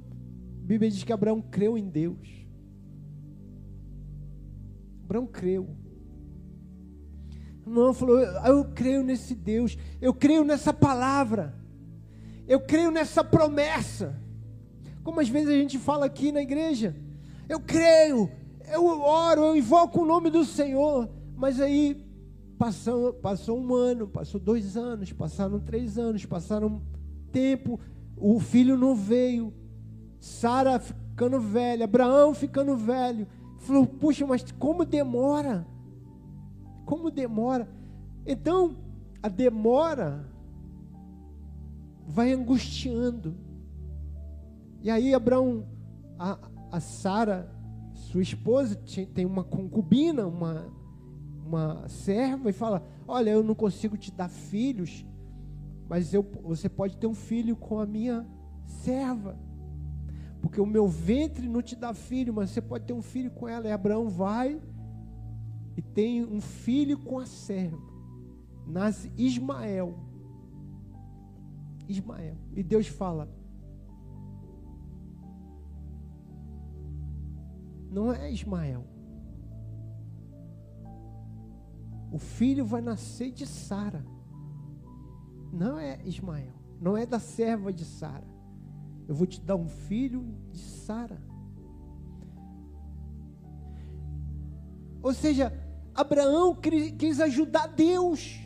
a 0.63 0.67
Bíblia 0.67 0.91
diz 0.91 1.05
que 1.05 1.13
Abraão 1.13 1.43
creu 1.43 1.77
em 1.77 1.87
Deus. 1.87 2.46
Abraão 5.07 5.25
creu. 5.25 5.69
Não 7.65 7.95
falou, 7.95 8.19
eu 8.19 8.65
creio 8.75 9.05
nesse 9.05 9.37
Deus, 9.37 9.79
eu 10.01 10.13
creio 10.13 10.45
nessa 10.45 10.73
palavra, 10.75 11.55
eu 12.47 12.61
creio 12.61 12.91
nessa 12.91 13.23
promessa. 13.23 14.21
Como 15.05 15.21
às 15.21 15.29
vezes 15.29 15.49
a 15.49 15.53
gente 15.53 15.79
fala 15.79 16.07
aqui 16.07 16.33
na 16.33 16.43
igreja, 16.43 16.97
eu 17.49 17.61
creio, 17.61 18.29
eu 18.73 18.85
oro, 19.01 19.43
eu 19.43 19.57
invoco 19.57 20.03
o 20.03 20.05
nome 20.05 20.29
do 20.29 20.45
Senhor, 20.45 21.09
mas 21.37 21.61
aí 21.61 22.05
passou, 22.59 23.13
passou 23.13 23.61
um 23.61 23.75
ano, 23.75 24.09
passou 24.09 24.41
dois 24.41 24.77
anos, 24.77 25.13
passaram 25.13 25.61
três 25.61 25.99
anos, 25.99 26.25
passaram 26.25 26.83
tempo, 27.31 27.79
o 28.17 28.41
filho 28.41 28.77
não 28.77 28.97
veio, 28.97 29.53
Sara 30.19 30.81
ficando 30.81 31.39
velha, 31.41 31.85
Abraão 31.85 32.35
ficando 32.35 32.77
velho, 32.77 33.27
falou: 33.59 33.87
puxa, 33.87 34.27
mas 34.27 34.45
como 34.53 34.85
demora? 34.85 35.67
Como 36.85 37.11
demora? 37.11 37.69
Então, 38.27 38.77
a 39.23 39.29
demora 39.29 40.25
vai 42.07 42.33
angustiando. 42.33 43.37
E 44.83 44.91
aí, 44.91 45.15
Abraão, 45.15 45.67
a, 46.19 46.39
a 46.71 46.81
Sara, 46.81 47.51
sua 47.95 48.23
esposa, 48.23 48.79
tem 49.15 49.25
uma 49.25 49.43
concubina, 49.43 50.27
uma, 50.27 50.67
uma 51.45 51.89
serva, 51.89 52.51
e 52.51 52.53
fala: 52.53 52.83
Olha, 53.07 53.31
eu 53.31 53.43
não 53.43 53.55
consigo 53.55 53.97
te 53.97 54.13
dar 54.13 54.29
filhos, 54.29 55.05
mas 55.89 56.15
eu, 56.15 56.25
você 56.43 56.69
pode 56.69 56.97
ter 56.97 57.07
um 57.07 57.15
filho 57.15 57.57
com 57.57 57.79
a 57.81 57.87
minha 57.87 58.27
serva 58.67 59.37
porque 60.47 60.61
o 60.61 60.67
meu 60.67 60.87
ventre 60.87 61.49
não 61.49 61.61
te 61.61 61.75
dá 61.75 61.93
filho, 61.93 62.33
mas 62.33 62.51
você 62.51 62.63
pode 62.63 62.85
ter 62.85 62.93
um 62.93 63.03
filho 63.03 63.33
com 63.33 63.49
ela. 63.49 63.67
E 63.67 63.73
Abraão 63.73 64.09
vai 64.09 64.63
e 65.77 65.83
tem 65.83 66.25
um 66.25 66.41
filho 66.41 66.97
com 67.01 67.19
a 67.19 67.27
serva. 67.27 67.77
Nasce 68.65 69.13
Ismael. 69.19 69.99
Ismael. 71.89 72.37
E 72.55 72.63
Deus 72.63 72.87
fala: 72.87 73.29
Não 77.91 78.13
é 78.13 78.31
Ismael. 78.31 78.87
O 82.13 82.21
filho 82.21 82.65
vai 82.65 82.81
nascer 82.81 83.33
de 83.33 83.49
Sara. 83.49 84.07
Não 85.53 85.77
é 85.77 86.01
Ismael. 86.05 86.55
Não 86.81 86.97
é 86.97 87.05
da 87.05 87.19
serva 87.19 87.73
de 87.73 87.85
Sara. 87.85 88.36
Eu 89.09 89.15
vou 89.15 89.27
te 89.27 89.41
dar 89.41 89.57
um 89.57 89.69
filho 89.69 90.25
de 90.51 90.59
Sara. 90.59 91.21
Ou 95.03 95.15
seja, 95.15 95.53
Abraão 95.95 96.55
quis 96.55 97.21
ajudar 97.21 97.69
Deus. 97.69 98.41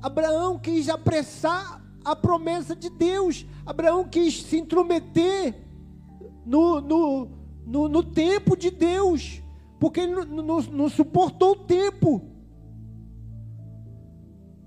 Abraão 0.00 0.58
quis 0.58 0.88
apressar 0.88 1.84
a 2.04 2.16
promessa 2.16 2.74
de 2.74 2.90
Deus. 2.90 3.46
Abraão 3.64 4.08
quis 4.08 4.42
se 4.42 4.58
intrometer 4.58 5.54
no, 6.44 6.80
no, 6.80 7.28
no, 7.66 7.88
no 7.88 8.02
tempo 8.02 8.56
de 8.56 8.70
Deus. 8.70 9.42
Porque 9.78 10.00
ele 10.00 10.24
não, 10.24 10.42
não, 10.42 10.60
não 10.62 10.88
suportou 10.88 11.52
o 11.52 11.64
tempo. 11.64 12.22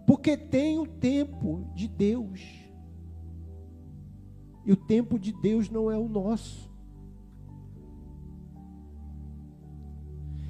Porque 0.06 0.38
tem 0.38 0.78
o 0.78 0.86
tempo 0.86 1.68
de 1.74 1.88
Deus. 1.88 2.55
E 4.66 4.72
o 4.72 4.76
tempo 4.76 5.20
de 5.20 5.32
Deus 5.32 5.70
não 5.70 5.92
é 5.92 5.98
o 5.98 6.08
nosso. 6.08 6.74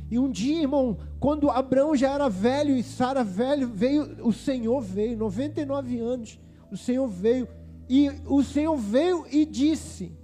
E 0.10 0.18
um 0.18 0.32
dia, 0.32 0.62
irmão, 0.62 0.98
quando 1.20 1.50
Abraão 1.50 1.96
já 1.96 2.14
era 2.14 2.30
velho 2.30 2.78
e 2.78 2.84
Sara 2.84 3.24
velho, 3.24 3.68
veio, 3.68 4.26
o 4.26 4.32
Senhor 4.32 4.80
veio, 4.80 5.18
99 5.18 6.00
anos, 6.00 6.40
o 6.72 6.78
Senhor 6.78 7.08
veio, 7.08 7.48
e 7.90 8.10
o 8.26 8.44
Senhor 8.44 8.78
veio 8.78 9.26
e 9.32 9.46
disse: 9.46 10.16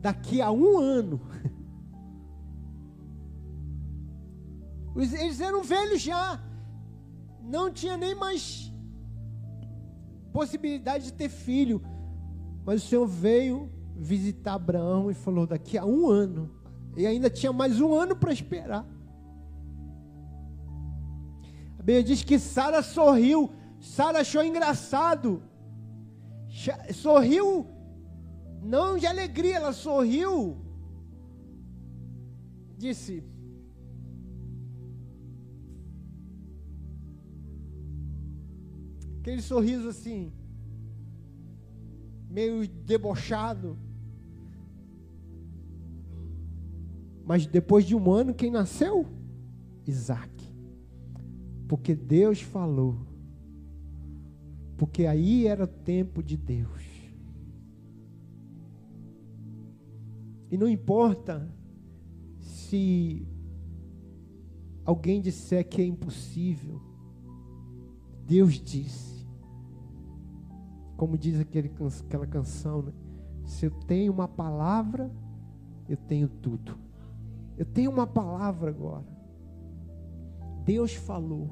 daqui 0.00 0.40
a 0.40 0.50
um 0.50 0.78
ano, 0.78 1.20
eles 4.96 5.40
eram 5.40 5.62
velhos 5.62 6.00
já, 6.00 6.40
não 7.42 7.70
tinha 7.72 7.96
nem 7.96 8.14
mais 8.14 8.72
possibilidade 10.32 11.04
de 11.04 11.12
ter 11.12 11.28
filho. 11.28 11.82
Mas 12.64 12.82
o 12.82 12.86
Senhor 12.86 13.06
veio 13.06 13.70
visitar 13.96 14.54
Abraão 14.54 15.10
e 15.10 15.14
falou: 15.14 15.46
daqui 15.46 15.76
a 15.76 15.84
um 15.84 16.08
ano. 16.08 16.50
E 16.96 17.06
ainda 17.06 17.30
tinha 17.30 17.52
mais 17.52 17.80
um 17.80 17.94
ano 17.94 18.16
para 18.16 18.32
esperar. 18.32 18.84
A 21.78 21.82
Bíblia 21.82 22.02
diz 22.02 22.22
que 22.22 22.38
Sara 22.38 22.82
sorriu. 22.82 23.50
Sara 23.80 24.20
achou 24.20 24.44
engraçado. 24.44 25.42
Sorriu, 26.92 27.66
não 28.62 28.98
de 28.98 29.06
alegria, 29.06 29.56
ela 29.56 29.72
sorriu. 29.72 30.58
Disse: 32.76 33.24
Aquele 39.28 39.42
sorriso 39.42 39.90
assim, 39.90 40.32
meio 42.30 42.66
debochado. 42.66 43.76
Mas 47.26 47.46
depois 47.46 47.84
de 47.84 47.94
um 47.94 48.10
ano, 48.10 48.32
quem 48.32 48.50
nasceu? 48.50 49.04
Isaac. 49.86 50.32
Porque 51.68 51.94
Deus 51.94 52.40
falou. 52.40 52.96
Porque 54.78 55.04
aí 55.04 55.46
era 55.46 55.64
o 55.64 55.66
tempo 55.66 56.22
de 56.22 56.38
Deus. 56.38 56.82
E 60.50 60.56
não 60.56 60.66
importa 60.66 61.46
se 62.40 63.28
alguém 64.86 65.20
disser 65.20 65.68
que 65.68 65.82
é 65.82 65.84
impossível. 65.84 66.80
Deus 68.24 68.54
disse 68.54 69.17
como 70.98 71.16
diz 71.16 71.38
aquele, 71.38 71.72
aquela 72.04 72.26
canção, 72.26 72.82
né? 72.82 72.92
se 73.46 73.64
eu 73.64 73.70
tenho 73.70 74.12
uma 74.12 74.26
palavra, 74.26 75.08
eu 75.88 75.96
tenho 75.96 76.28
tudo. 76.28 76.76
Eu 77.56 77.64
tenho 77.64 77.88
uma 77.88 78.06
palavra 78.06 78.68
agora. 78.68 79.06
Deus 80.64 80.94
falou. 80.94 81.50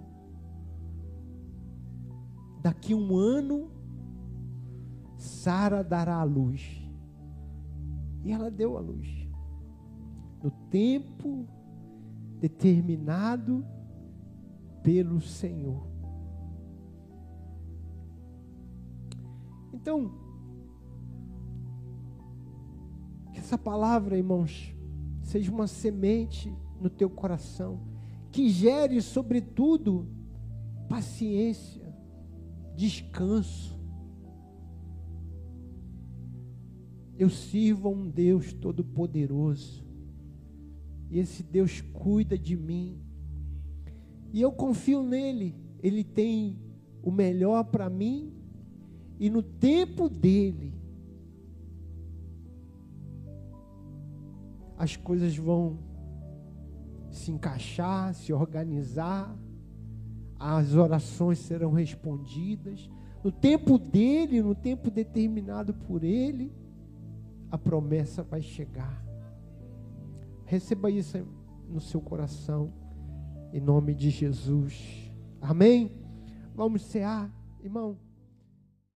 Daqui 2.60 2.92
um 2.92 3.16
ano, 3.16 3.70
Sara 5.16 5.84
dará 5.84 6.16
a 6.16 6.24
luz. 6.24 6.84
E 8.24 8.32
ela 8.32 8.50
deu 8.50 8.76
a 8.76 8.80
luz. 8.80 9.28
No 10.42 10.50
tempo 10.70 11.46
determinado 12.40 13.64
pelo 14.82 15.20
Senhor. 15.20 15.95
Então, 19.76 20.10
que 23.30 23.38
essa 23.38 23.58
palavra, 23.58 24.16
irmãos, 24.16 24.74
seja 25.20 25.52
uma 25.52 25.66
semente 25.66 26.50
no 26.80 26.88
teu 26.88 27.10
coração, 27.10 27.82
que 28.32 28.48
gere, 28.48 29.02
sobretudo, 29.02 30.08
paciência, 30.88 31.94
descanso. 32.74 33.78
Eu 37.18 37.28
sirvo 37.28 37.88
a 37.88 37.90
um 37.90 38.08
Deus 38.08 38.54
todo-poderoso, 38.54 39.84
e 41.10 41.18
esse 41.18 41.42
Deus 41.42 41.82
cuida 41.82 42.38
de 42.38 42.56
mim, 42.56 42.98
E 44.32 44.40
eu 44.42 44.52
confio 44.52 45.02
nele. 45.02 45.54
Ele 45.82 46.02
tem 46.04 46.58
o 47.02 47.10
melhor 47.10 47.64
para 47.64 47.88
mim 47.88 48.35
e 49.18 49.30
no 49.30 49.42
tempo 49.42 50.08
dele 50.08 50.74
as 54.78 54.94
coisas 54.96 55.36
vão 55.36 55.78
se 57.10 57.30
encaixar, 57.30 58.14
se 58.14 58.32
organizar, 58.32 59.34
as 60.38 60.74
orações 60.74 61.38
serão 61.38 61.72
respondidas. 61.72 62.90
No 63.24 63.32
tempo 63.32 63.78
dele, 63.78 64.42
no 64.42 64.54
tempo 64.54 64.90
determinado 64.90 65.72
por 65.72 66.04
ele, 66.04 66.52
a 67.50 67.56
promessa 67.56 68.22
vai 68.22 68.42
chegar. 68.42 69.02
Receba 70.44 70.90
isso 70.90 71.26
no 71.68 71.80
seu 71.80 72.00
coração, 72.00 72.72
em 73.52 73.60
nome 73.60 73.94
de 73.94 74.10
Jesus. 74.10 75.10
Amém? 75.40 75.90
Vamos 76.54 76.82
cear, 76.82 77.32
irmão. 77.62 78.05